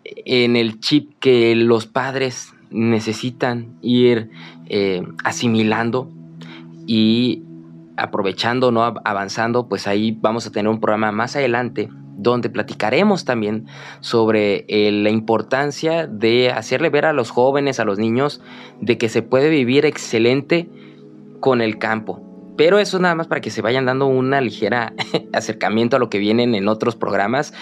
[0.03, 4.31] en el chip que los padres necesitan ir
[4.67, 6.09] eh, asimilando
[6.87, 7.43] y
[7.95, 8.83] aprovechando, ¿no?
[8.83, 13.67] Avanzando, pues ahí vamos a tener un programa más adelante donde platicaremos también
[14.01, 18.41] sobre eh, la importancia de hacerle ver a los jóvenes, a los niños,
[18.81, 20.69] de que se puede vivir excelente
[21.39, 22.28] con el campo.
[22.59, 24.91] Pero eso nada más para que se vayan dando una ligera
[25.33, 27.53] acercamiento a lo que vienen en otros programas.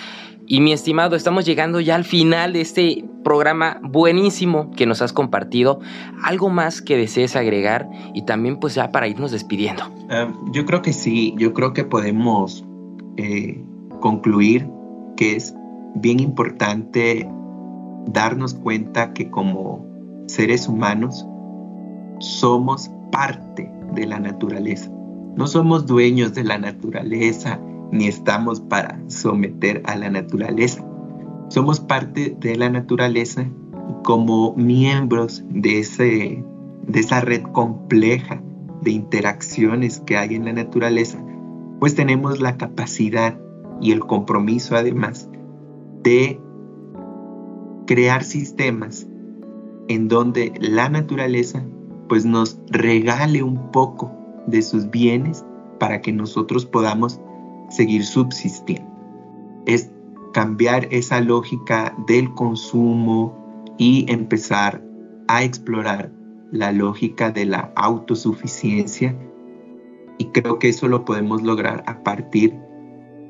[0.48, 5.14] Y mi estimado, estamos llegando ya al final de este programa buenísimo que nos has
[5.14, 5.82] compartido.
[6.24, 7.88] ¿Algo más que desees agregar?
[8.16, 9.84] Y también pues ya para irnos despidiendo.
[10.10, 12.66] Ah, yo creo que sí, yo creo que podemos
[13.18, 13.64] eh,
[14.00, 14.68] concluir
[15.16, 15.54] que es
[15.94, 17.30] bien importante
[18.08, 19.86] darnos cuenta que como
[20.26, 21.24] seres humanos
[22.20, 24.92] somos parte de la naturaleza.
[25.36, 27.60] No somos dueños de la naturaleza
[27.92, 30.86] ni estamos para someter a la naturaleza.
[31.50, 33.46] Somos parte de la naturaleza
[34.04, 36.44] como miembros de, ese,
[36.88, 38.42] de esa red compleja
[38.82, 41.24] de interacciones que hay en la naturaleza,
[41.80, 43.40] pues tenemos la capacidad
[43.82, 45.30] y el compromiso además
[46.04, 46.40] de
[47.86, 49.08] crear sistemas
[49.88, 51.64] en donde la naturaleza
[52.08, 54.12] pues nos regale un poco
[54.48, 55.46] de sus bienes
[55.80, 57.20] para que nosotros podamos
[57.70, 58.90] seguir subsistiendo.
[59.66, 59.92] Es
[60.34, 64.84] cambiar esa lógica del consumo y empezar
[65.28, 66.12] a explorar
[66.52, 69.16] la lógica de la autosuficiencia
[70.18, 72.56] y creo que eso lo podemos lograr a partir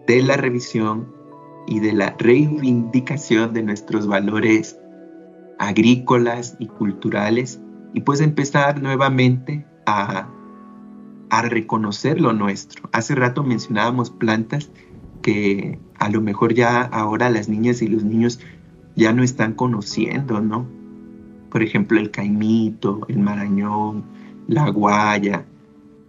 [0.08, 1.14] de la revisión
[1.68, 4.80] y de la reivindicación de nuestros valores
[5.60, 7.60] agrícolas y culturales
[7.98, 10.30] y pues empezar nuevamente a,
[11.32, 12.88] a reconocer lo nuestro.
[12.92, 14.70] Hace rato mencionábamos plantas
[15.24, 18.40] que a lo mejor ya ahora las niñas y los niños
[18.96, 20.68] ya no están conociendo, ¿no?
[21.50, 24.04] Por ejemplo, el caimito, el marañón,
[24.48, 25.48] la guaya.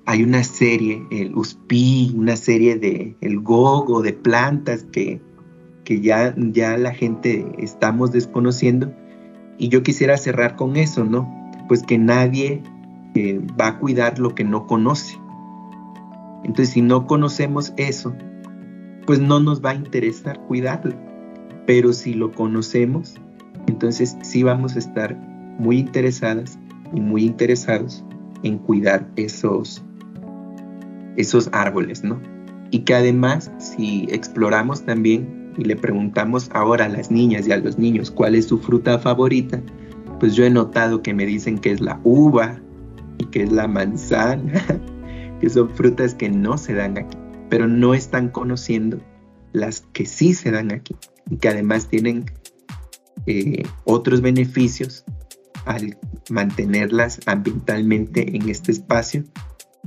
[0.05, 5.22] Hay una serie, el uspí, una serie de el gogo, de plantas que,
[5.84, 8.93] que ya, ya la gente estamos desconociendo.
[9.57, 11.38] Y yo quisiera cerrar con eso, ¿no?
[11.69, 12.62] Pues que nadie
[13.14, 15.19] eh, va a cuidar lo que no conoce.
[16.45, 18.14] Entonces, si no conocemos eso,
[19.07, 20.95] pues no nos va a interesar cuidarlo.
[21.66, 23.14] Pero si lo conocemos,
[23.66, 25.16] entonces sí vamos a estar
[25.59, 26.59] muy interesadas
[26.95, 28.05] y muy interesados
[28.43, 29.83] en cuidar esos,
[31.16, 32.21] esos árboles, ¿no?
[32.71, 37.59] Y que además, si exploramos también y le preguntamos ahora a las niñas y a
[37.59, 39.61] los niños cuál es su fruta favorita,
[40.19, 42.61] pues yo he notado que me dicen que es la uva
[43.19, 44.64] y que es la manzana,
[45.41, 47.16] que son frutas que no se dan aquí,
[47.49, 49.01] pero no están conociendo
[49.53, 50.97] las que sí se dan aquí
[51.31, 52.27] y que además tienen
[53.27, 55.05] eh, otros beneficios
[55.64, 55.99] al
[56.31, 59.25] mantenerlas ambientalmente en este espacio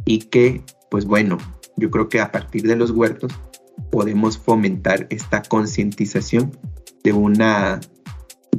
[0.05, 1.37] y que, pues bueno,
[1.77, 3.31] yo creo que a partir de los huertos
[3.91, 6.51] podemos fomentar esta concientización
[7.03, 7.79] de una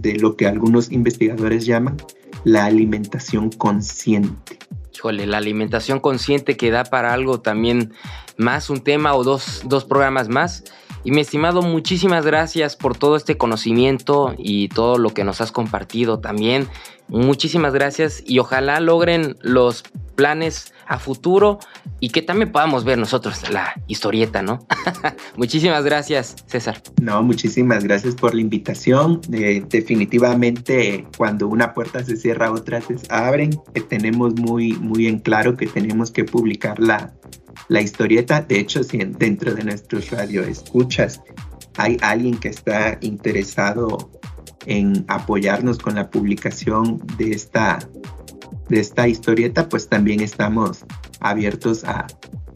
[0.03, 1.97] de lo que algunos investigadores llaman
[2.45, 4.59] la alimentación consciente.
[4.95, 7.93] Híjole, la alimentación consciente que da para algo también
[8.37, 10.65] más, un tema o dos, dos programas más.
[11.05, 15.51] Y mi estimado, muchísimas gracias por todo este conocimiento y todo lo que nos has
[15.51, 16.69] compartido también.
[17.09, 19.83] Muchísimas gracias y ojalá logren los
[20.15, 21.59] planes a futuro
[22.01, 24.67] y que también podamos ver nosotros la historieta, ¿no?
[25.37, 26.83] muchísimas gracias, César.
[27.01, 29.21] No, muchísimas gracias por la invitación.
[29.33, 33.51] Eh, definitivamente, cuando una puerta se cierra, otras se abren.
[33.75, 37.13] Eh, tenemos muy, muy en claro que tenemos que publicar la,
[37.69, 38.41] la historieta.
[38.43, 41.21] De hecho, si dentro de nuestros radio escuchas
[41.77, 44.11] hay alguien que está interesado
[44.67, 47.79] en apoyarnos con la publicación de esta,
[48.69, 50.85] de esta historieta, pues también estamos
[51.21, 52.07] abiertos a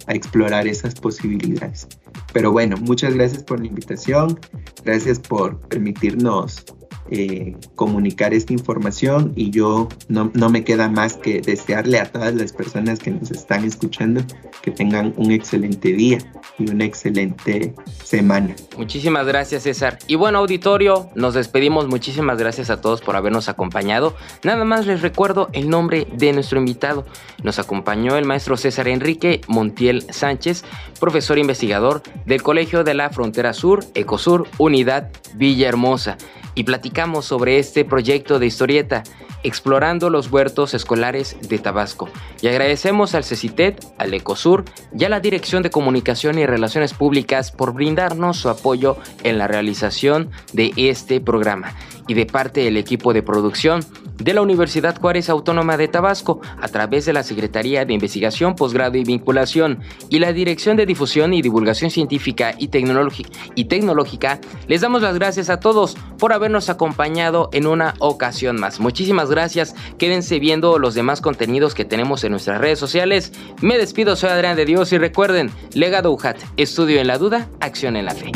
[0.09, 1.89] explorar esas posibilidades.
[2.33, 4.39] Pero bueno, muchas gracias por la invitación,
[4.85, 6.65] gracias por permitirnos
[7.11, 12.35] eh, comunicar esta información y yo no, no, me queda más que desearle a todas
[12.35, 14.23] las personas que nos están escuchando
[14.63, 16.19] que tengan un excelente día
[16.59, 18.55] y una excelente semana.
[18.77, 19.99] Muchísimas gracias César.
[20.07, 21.87] Y bueno auditorio, nos despedimos.
[21.89, 24.17] Muchísimas gracias a todos por habernos acompañado.
[24.43, 27.07] Nada más les recuerdo el nombre de nuestro invitado.
[27.43, 30.65] Nos acompañó el maestro César Enrique Montiel Sánchez,
[30.99, 36.17] profesor investigador del Colegio de la Frontera Sur, Ecosur, Unidad Villahermosa
[36.57, 39.05] y platicamos sobre este proyecto de historieta,
[39.45, 42.09] explorando los huertos escolares de Tabasco.
[42.41, 44.65] Y agradecemos al CECITET, al ECOSUR
[44.99, 49.47] y a la Dirección de Comunicación y Relaciones Públicas por brindarnos su apoyo en la
[49.47, 51.75] realización de este programa.
[52.09, 53.81] Y de parte del equipo de producción,
[54.19, 58.97] de la Universidad Juárez Autónoma de Tabasco a través de la Secretaría de Investigación, Posgrado
[58.97, 65.15] y Vinculación y la Dirección de Difusión y Divulgación Científica y, Tecnológica, les damos las
[65.15, 68.81] gracias a todos por habernos acompañado en una ocasión más.
[68.81, 73.33] Muchísimas gracias, quédense viendo los demás contenidos que tenemos en nuestras redes sociales.
[73.61, 77.97] Me despido, soy Adrián de Dios y recuerden, Legado UJAT, estudio en la duda, acción
[77.97, 78.33] en la fe.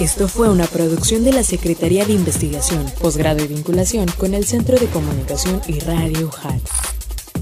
[0.00, 4.78] Esto fue una producción de la Secretaría de Investigación, Posgrado y Vinculación con el Centro
[4.78, 6.60] de Comunicación y Radio UJAT.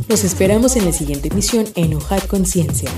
[0.08, 2.90] Los esperamos en la siguiente emisión en UJAT Conciencia.